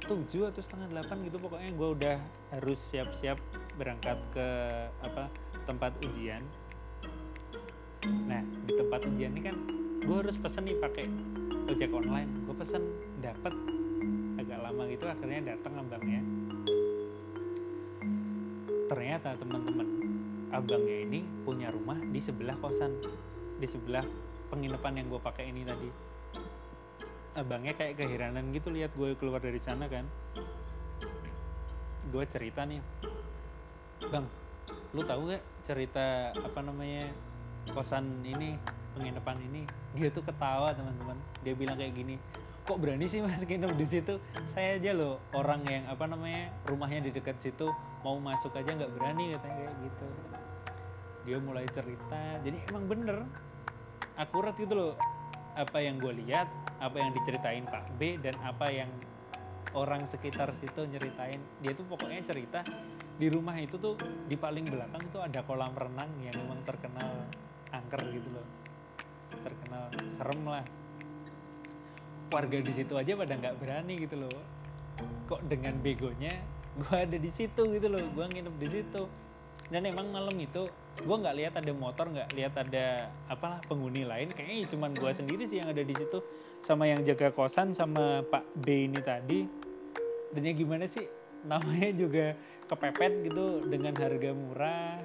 tujuh 0.08 0.48
atau 0.48 0.62
setengah 0.64 0.88
delapan 0.88 1.16
gitu 1.28 1.36
pokoknya. 1.36 1.70
Gue 1.76 1.88
udah 1.92 2.16
harus 2.56 2.80
siap-siap 2.88 3.36
berangkat 3.76 4.16
ke 4.32 4.48
apa 5.04 5.28
tempat 5.68 5.92
ujian. 6.08 6.40
Nah 8.24 8.40
di 8.64 8.72
tempat 8.72 9.04
ujian 9.04 9.36
ini 9.36 9.42
kan 9.44 9.56
gue 10.00 10.16
harus 10.16 10.38
pesen 10.40 10.64
nih 10.64 10.78
pakai 10.80 11.04
ojek 11.68 11.92
online. 11.92 12.30
Gue 12.48 12.56
pesen 12.56 12.82
dapet. 13.20 13.52
Agak 14.40 14.58
lama 14.62 14.82
gitu 14.88 15.04
akhirnya 15.10 15.56
datang 15.56 15.74
abangnya. 15.76 16.22
Ternyata 18.86 19.34
teman-teman 19.42 19.88
abangnya 20.54 20.96
ini 21.02 21.20
punya 21.42 21.74
rumah 21.74 21.98
di 21.98 22.22
sebelah 22.22 22.54
kosan 22.62 22.94
di 23.56 23.66
sebelah 23.66 24.04
penginapan 24.52 25.02
yang 25.02 25.06
gue 25.10 25.20
pakai 25.20 25.50
ini 25.50 25.62
tadi. 25.66 25.88
Abangnya 27.36 27.76
kayak 27.76 28.00
keheranan 28.00 28.48
gitu 28.52 28.72
lihat 28.72 28.92
gue 28.96 29.12
keluar 29.16 29.40
dari 29.40 29.60
sana 29.60 29.88
kan. 29.88 30.04
Gue 32.08 32.24
cerita 32.30 32.62
nih 32.62 32.80
bang 33.96 34.28
lu 34.92 35.00
tahu 35.00 35.32
gak 35.32 35.40
cerita 35.64 36.30
apa 36.36 36.60
namanya 36.60 37.08
kosan 37.72 38.22
ini 38.22 38.56
penginapan 38.96 39.36
ini? 39.50 39.62
Dia 39.96 40.08
tuh 40.12 40.24
ketawa 40.24 40.72
teman-teman. 40.72 41.16
Dia 41.44 41.52
bilang 41.56 41.76
kayak 41.76 41.96
gini 41.96 42.16
kok 42.66 42.82
berani 42.82 43.06
sih 43.06 43.22
mas 43.22 43.38
nginep 43.46 43.78
di 43.78 43.86
situ? 43.86 44.18
Saya 44.50 44.74
aja 44.82 44.90
loh 44.90 45.22
orang 45.38 45.62
yang 45.70 45.86
apa 45.86 46.02
namanya 46.10 46.50
rumahnya 46.66 46.98
di 47.06 47.10
dekat 47.14 47.38
situ 47.38 47.70
mau 48.02 48.18
masuk 48.18 48.50
aja 48.58 48.74
nggak 48.74 48.90
berani 48.90 49.38
katanya 49.38 49.54
kayak 49.54 49.74
gitu. 49.86 50.08
Dia 51.26 51.38
mulai 51.38 51.66
cerita 51.70 52.22
jadi 52.42 52.58
emang 52.70 52.90
bener 52.90 53.22
akurat 54.16 54.56
gitu 54.56 54.74
loh. 54.74 54.94
Apa 55.56 55.80
yang 55.80 55.96
gue 55.96 56.12
lihat 56.26 56.48
apa 56.76 57.00
yang 57.00 57.16
diceritain 57.16 57.64
Pak 57.64 57.96
B 57.96 58.20
dan 58.20 58.36
apa 58.44 58.68
yang 58.68 58.92
orang 59.72 60.04
sekitar 60.08 60.52
situ 60.60 60.84
nyeritain. 60.84 61.40
Dia 61.64 61.72
tuh 61.72 61.84
pokoknya 61.88 62.20
cerita 62.24 62.60
di 63.16 63.32
rumah 63.32 63.56
itu 63.56 63.80
tuh 63.80 63.96
di 64.28 64.36
paling 64.36 64.68
belakang 64.68 65.08
itu 65.08 65.18
ada 65.20 65.40
kolam 65.44 65.72
renang 65.72 66.12
yang 66.20 66.36
memang 66.36 66.60
terkenal 66.64 67.24
angker 67.72 68.00
gitu 68.12 68.28
loh. 68.32 68.46
Terkenal 69.32 69.88
serem 70.20 70.42
lah. 70.44 70.64
Warga 72.32 72.58
di 72.58 72.72
situ 72.74 72.92
aja 72.98 73.12
pada 73.16 73.32
nggak 73.36 73.56
berani 73.60 73.94
gitu 74.04 74.16
loh. 74.20 74.38
Kok 75.28 75.48
dengan 75.48 75.76
begonya 75.80 76.32
gue 76.76 76.96
ada 76.96 77.16
di 77.16 77.30
situ 77.32 77.62
gitu 77.72 77.88
loh. 77.88 78.04
Gue 78.12 78.28
nginep 78.28 78.56
di 78.60 78.68
situ 78.68 79.02
dan 79.66 79.82
emang 79.82 80.14
malam 80.14 80.34
itu 80.38 80.62
gue 81.02 81.16
nggak 81.16 81.36
lihat 81.36 81.54
ada 81.58 81.72
motor 81.74 82.06
nggak 82.06 82.30
lihat 82.38 82.54
ada 82.54 83.10
apalah 83.26 83.58
penghuni 83.66 84.06
lain. 84.06 84.30
Kayaknya 84.30 84.70
cuma 84.70 84.86
gue 84.94 85.10
sendiri 85.10 85.44
sih 85.50 85.58
yang 85.58 85.68
ada 85.74 85.82
di 85.82 85.94
situ. 85.94 86.22
Sama 86.62 86.86
yang 86.86 87.02
jaga 87.02 87.34
kosan 87.34 87.74
sama 87.74 88.22
Pak 88.26 88.46
B 88.62 88.86
ini 88.86 89.00
tadi. 89.02 89.42
Dan 90.30 90.42
ya 90.46 90.52
gimana 90.54 90.86
sih 90.86 91.06
namanya 91.46 91.90
juga 91.94 92.26
kepepet 92.70 93.12
gitu 93.26 93.66
dengan 93.66 93.94
harga 93.98 94.30
murah. 94.30 94.98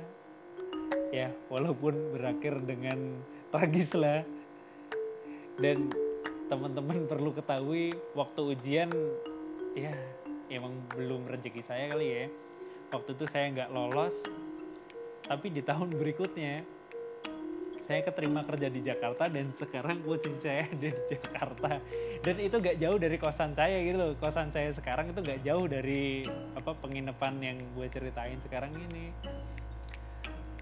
Ya 1.10 1.34
walaupun 1.50 2.14
berakhir 2.14 2.62
dengan 2.62 3.18
tragis 3.50 3.92
lah. 3.98 4.22
Dan 5.58 5.90
teman-teman 6.54 7.10
perlu 7.10 7.34
ketahui 7.34 7.98
waktu 8.14 8.42
ujian 8.56 8.90
ya 9.74 9.94
emang 10.54 10.78
belum 10.94 11.26
rezeki 11.26 11.66
saya 11.66 11.98
kali 11.98 12.08
ya. 12.08 12.26
Waktu 12.94 13.10
itu 13.18 13.26
saya 13.26 13.50
nggak 13.56 13.72
lolos 13.72 14.16
tapi 15.26 15.54
di 15.54 15.62
tahun 15.62 15.94
berikutnya 15.94 16.64
saya 17.92 18.08
keterima 18.08 18.46
kerja 18.48 18.72
di 18.72 18.82
Jakarta 18.86 19.28
dan 19.28 19.52
sekarang 19.60 20.00
posisi 20.06 20.40
saya 20.40 20.64
di 20.72 20.94
Jakarta. 21.12 21.82
Dan 22.22 22.36
itu 22.40 22.56
gak 22.62 22.78
jauh 22.80 22.98
dari 23.02 23.18
kosan 23.20 23.52
saya 23.52 23.84
gitu 23.84 23.98
loh. 24.00 24.12
Kosan 24.16 24.54
saya 24.54 24.72
sekarang 24.72 25.12
itu 25.12 25.20
gak 25.20 25.42
jauh 25.44 25.66
dari 25.68 26.24
apa 26.56 26.72
penginapan 26.78 27.36
yang 27.42 27.58
gue 27.76 27.88
ceritain 27.92 28.40
sekarang 28.40 28.72
ini. 28.78 29.12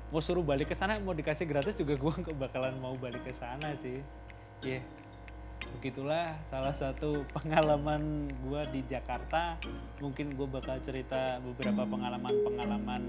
Mau 0.10 0.24
suruh 0.26 0.41
balik 0.41 0.74
ke 0.74 0.76
sana 0.80 0.98
mau 0.98 1.13
dikasih 1.13 1.45
gratis 1.45 1.78
juga 1.78 1.93
gue 2.00 2.13
gak 2.26 2.38
bakalan 2.39 2.74
mau 2.82 2.98
balik 2.98 3.22
ke 3.22 3.34
sana 3.38 3.78
sih. 3.84 4.00
Ya 4.65 4.82
yeah 4.82 4.84
begitulah 5.78 6.34
salah 6.50 6.74
satu 6.74 7.22
pengalaman 7.36 8.32
gue 8.48 8.62
di 8.74 8.82
Jakarta. 8.89 9.60
Mungkin 10.02 10.34
gue 10.34 10.48
bakal 10.50 10.82
cerita 10.82 11.38
beberapa 11.43 11.86
pengalaman-pengalaman 11.86 13.02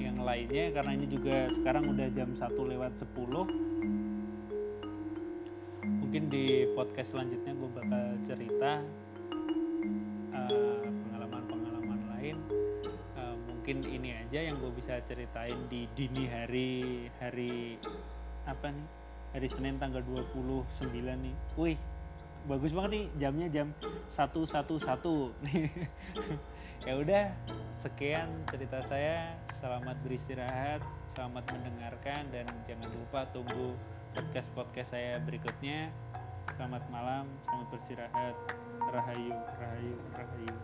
yang 0.00 0.20
lainnya 0.20 0.72
karena 0.76 0.90
ini 0.96 1.06
juga 1.08 1.48
sekarang 1.56 1.84
udah 1.90 2.08
jam 2.12 2.30
1 2.36 2.46
lewat 2.52 2.92
10 3.00 3.70
mungkin 5.84 6.26
di 6.26 6.66
podcast 6.74 7.14
selanjutnya 7.14 7.54
gue 7.54 7.70
bakal 7.70 8.04
cerita 8.26 8.82
pengalaman 10.30 10.92
pengalaman-pengalaman 11.06 12.00
lain. 12.16 12.36
Uh, 13.14 13.36
mungkin 13.46 13.86
ini 13.86 14.18
aja 14.18 14.42
yang 14.42 14.58
gue 14.58 14.72
bisa 14.74 14.98
ceritain 15.06 15.54
di 15.70 15.86
dini 15.94 16.26
hari 16.26 17.06
hari 17.22 17.78
apa 18.42 18.74
nih? 18.74 18.86
Hari 19.38 19.46
Senin 19.54 19.78
tanggal 19.78 20.02
29 20.02 20.90
nih. 20.90 21.34
Wih 21.54 21.78
bagus 22.48 22.72
banget 22.72 22.90
nih 22.96 23.04
jamnya 23.20 23.46
jam 23.52 23.68
111 24.16 24.64
nih 25.44 25.68
ya 26.84 26.96
udah 26.96 27.26
sekian 27.84 28.28
cerita 28.48 28.80
saya. 28.88 29.36
Selamat 29.60 29.96
beristirahat 30.00 30.80
selamat 31.12 31.44
mendengarkan 31.52 32.22
dan 32.32 32.46
jangan 32.64 32.88
lupa 32.96 33.28
tunggu 33.34 33.76
podcast 34.16 34.48
podcast 34.56 34.90
saya 34.94 35.20
berikutnya. 35.20 35.92
Selamat 36.56 36.80
malam 36.88 37.28
selamat 37.44 37.66
beristirahat. 37.74 38.34
Rahayu 38.80 39.36
rahayu 39.60 39.96
rahayu 40.16 40.54